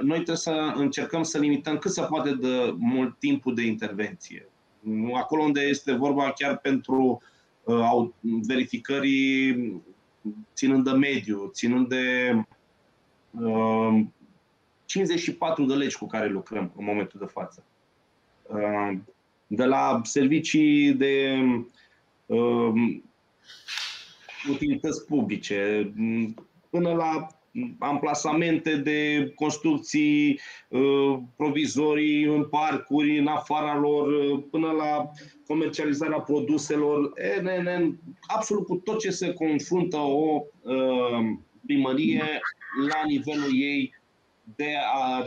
[0.01, 4.49] noi trebuie să încercăm să limităm cât se poate de mult timpul de intervenție.
[5.13, 7.21] Acolo unde este vorba chiar pentru
[8.21, 9.73] verificării
[10.53, 12.35] ținând de mediu, ținând de
[14.87, 17.63] 54 de legi cu care lucrăm în momentul de față.
[18.43, 18.97] Uh,
[19.47, 21.37] de la servicii de
[22.25, 23.03] um,
[24.49, 25.91] utilități publice,
[26.69, 27.27] până la
[27.79, 30.39] amplasamente de construcții
[30.69, 35.11] uh, provizorii în parcuri, în afara lor, uh, până la
[35.47, 40.43] comercializarea produselor, NNN, absolut cu tot ce se confruntă o
[41.65, 42.23] primărie
[42.89, 43.96] la nivelul ei
[44.55, 45.23] de, a,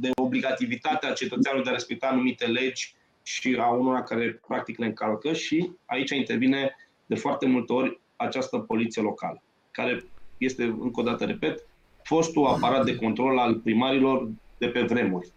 [0.00, 5.32] de obligativitatea cetățeanului de a respecta anumite legi și a unora care practic le încalcă
[5.32, 10.04] și aici intervine de foarte multe ori această poliție locală, care
[10.38, 11.66] este, încă o dată repet,
[12.02, 14.28] fostul aparat de control al primarilor
[14.58, 15.32] de pe vremuri,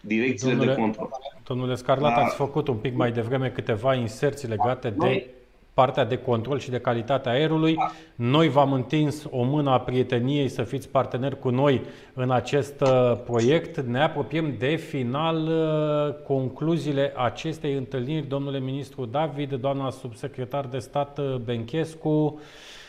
[0.00, 1.08] direcțiile domnule, de control.
[1.44, 2.24] Domnule Scarlat, da.
[2.24, 5.30] ați făcut un pic mai devreme câteva inserții legate de
[5.76, 7.76] partea de control și de calitate a aerului.
[8.14, 11.82] Noi v-am întins o mână a prieteniei să fiți parteneri cu noi
[12.14, 13.80] în acest uh, proiect.
[13.80, 15.36] Ne apropiem de final.
[15.36, 22.40] Uh, concluziile acestei întâlniri, domnule ministru David, doamna subsecretar de stat uh, Benchescu,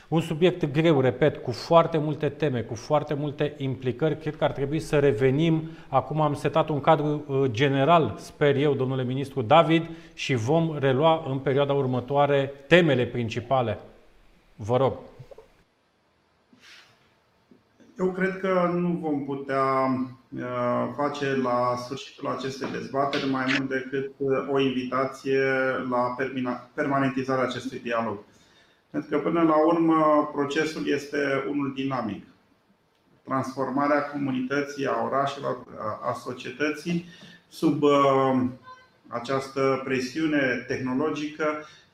[0.07, 4.17] un subiect greu, repet, cu foarte multe teme, cu foarte multe implicări.
[4.17, 5.69] Cred că ar trebui să revenim.
[5.89, 11.25] Acum am setat un cadru uh, general, sper eu, domnule ministru David, și vom relua
[11.29, 13.79] în perioada următoare temele principale.
[14.55, 14.93] Vă rog.
[17.99, 19.63] Eu cred că nu vom putea
[20.35, 25.39] uh, face la sfârșitul acestei dezbateri mai mult decât uh, o invitație
[25.89, 26.15] la
[26.73, 28.17] permanentizarea acestui dialog.
[28.89, 32.25] Pentru că până la urmă procesul este unul dinamic.
[33.23, 35.57] Transformarea comunității, a orașelor,
[36.01, 37.05] a societății
[37.47, 38.43] sub uh,
[39.07, 41.45] această presiune tehnologică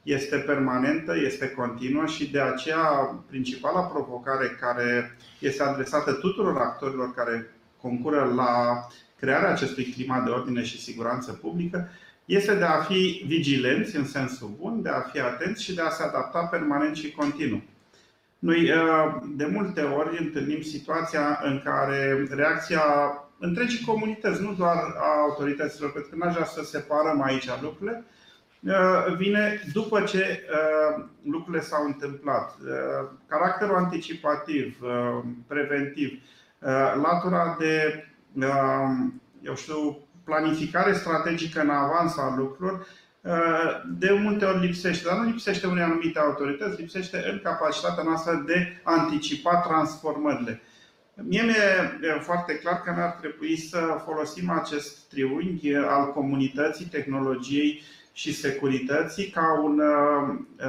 [0.04, 7.50] este permanentă, este continuă și de aceea principala provocare care este adresată tuturor actorilor care
[7.82, 8.88] concură la
[9.20, 11.90] crearea acestui climat de ordine și siguranță publică
[12.26, 15.90] este de a fi vigilenți în sensul bun, de a fi atenți și de a
[15.90, 17.62] se adapta permanent și continuu.
[18.40, 22.82] Noi uh, de multe ori întâlnim situația în care reacția
[23.40, 28.04] întregii comunități, nu doar a autorităților, pentru că n-aș vrea să separăm aici lucrurile,
[28.60, 32.56] uh, vine după ce uh, lucrurile s-au întâmplat.
[33.28, 34.78] Caracterul anticipativ,
[35.48, 36.22] preventiv,
[37.02, 38.06] latura de,
[39.42, 42.88] eu știu, planificare strategică în avans a lucrurilor,
[43.22, 48.44] uh, de multe ori lipsește, dar nu lipsește unei anumite autorități, lipsește în capacitatea noastră
[48.46, 50.62] de a anticipa transformările.
[51.16, 57.82] Mie mi-e foarte clar că ne-ar trebui să folosim acest triunghi al comunității, tehnologiei
[58.14, 60.62] și securității ca un uh,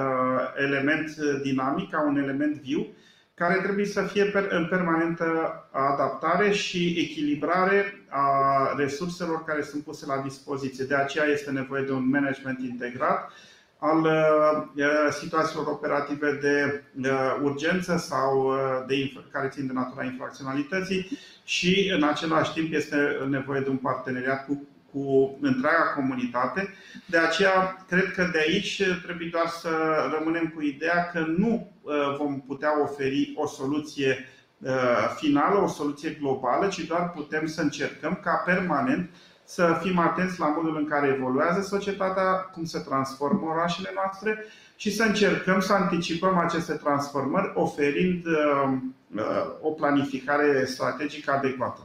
[0.56, 2.86] element dinamic, ca un element viu,
[3.34, 5.26] care trebuie să fie în permanentă
[5.70, 10.84] adaptare și echilibrare a resurselor care sunt puse la dispoziție.
[10.84, 13.30] De aceea este nevoie de un management integrat
[13.78, 21.18] al uh, situațiilor operative de uh, urgență sau uh, de, care țin de natura infracționalității
[21.44, 22.96] și în același timp este
[23.28, 26.74] nevoie de un parteneriat cu cu întreaga comunitate.
[27.06, 29.70] De aceea, cred că de aici trebuie doar să
[30.18, 36.16] rămânem cu ideea că nu uh, vom putea oferi o soluție uh, finală, o soluție
[36.20, 39.10] globală, ci doar putem să încercăm ca permanent
[39.44, 44.44] să fim atenți la modul în care evoluează societatea, cum se transformă orașele noastre
[44.76, 48.72] și să încercăm să anticipăm aceste transformări oferind uh,
[49.60, 51.80] o planificare strategică adecvată.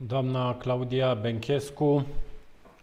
[0.00, 2.06] Doamna Claudia Benchescu,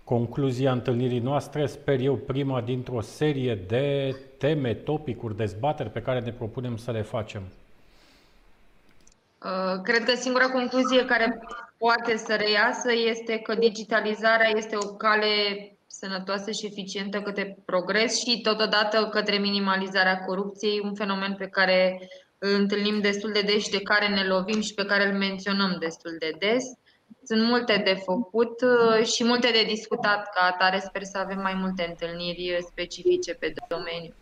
[0.04, 6.32] concluzia întâlnirii noastre, sper eu, prima dintr-o serie de teme, topicuri, dezbateri pe care ne
[6.32, 7.42] propunem să le facem.
[9.44, 11.40] Uh, cred că singura concluzie care
[11.78, 15.28] poate să reiasă este că digitalizarea este o cale
[15.88, 22.54] sănătoasă și eficientă către progres și totodată către minimalizarea corupției, un fenomen pe care îl
[22.60, 26.16] întâlnim destul de des și de care ne lovim și pe care îl menționăm destul
[26.20, 26.64] de des.
[27.26, 30.80] Sunt multe de făcut uh, și multe de discutat ca atare.
[30.80, 34.14] Sper să avem mai multe întâlniri specifice pe domeniu.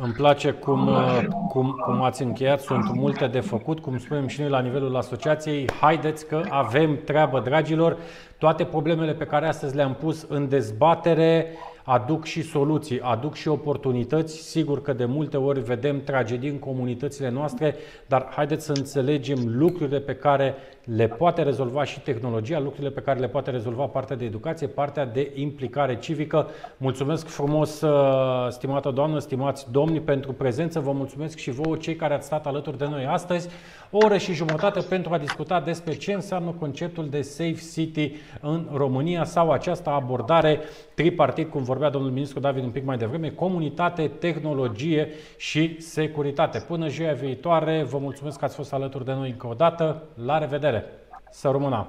[0.00, 4.40] Îmi place cum, uh, cum, cum ați încheiat, sunt multe de făcut, cum spunem și
[4.40, 5.70] noi la nivelul asociației.
[5.80, 7.96] Haideți că avem treabă, dragilor.
[8.38, 11.58] Toate problemele pe care astăzi le-am pus în dezbatere
[11.88, 14.36] aduc și soluții, aduc și oportunități.
[14.36, 17.74] Sigur că de multe ori vedem tragedii în comunitățile noastre,
[18.06, 20.54] dar haideți să înțelegem lucrurile pe care
[20.84, 25.06] le poate rezolva și tehnologia, lucrurile pe care le poate rezolva partea de educație, partea
[25.06, 26.48] de implicare civică.
[26.76, 30.80] Mulțumesc frumos, uh, stimată doamnă, stimați domni, pentru prezență.
[30.80, 33.48] Vă mulțumesc și vouă, cei care ați stat alături de noi astăzi,
[33.90, 38.66] o oră și jumătate pentru a discuta despre ce înseamnă conceptul de Safe City în
[38.72, 40.60] România sau această abordare
[40.94, 46.58] tripartit, cum vorbea domnul ministru David un pic mai devreme, comunitate, tehnologie și securitate.
[46.58, 50.02] Până joia viitoare, vă mulțumesc că ați fost alături de noi încă o dată.
[50.14, 50.84] La revedere!
[51.30, 51.86] Să rămână!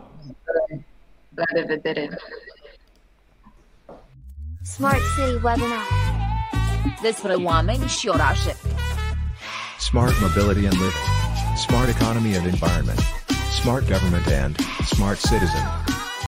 [1.35, 2.09] La revedere!
[4.63, 5.85] Smart City Webinar
[7.01, 8.55] Despre oameni și orașe
[9.79, 11.07] Smart Mobility and Living
[11.67, 12.99] Smart Economy and Environment
[13.61, 14.55] Smart Government and
[14.85, 15.98] Smart Citizen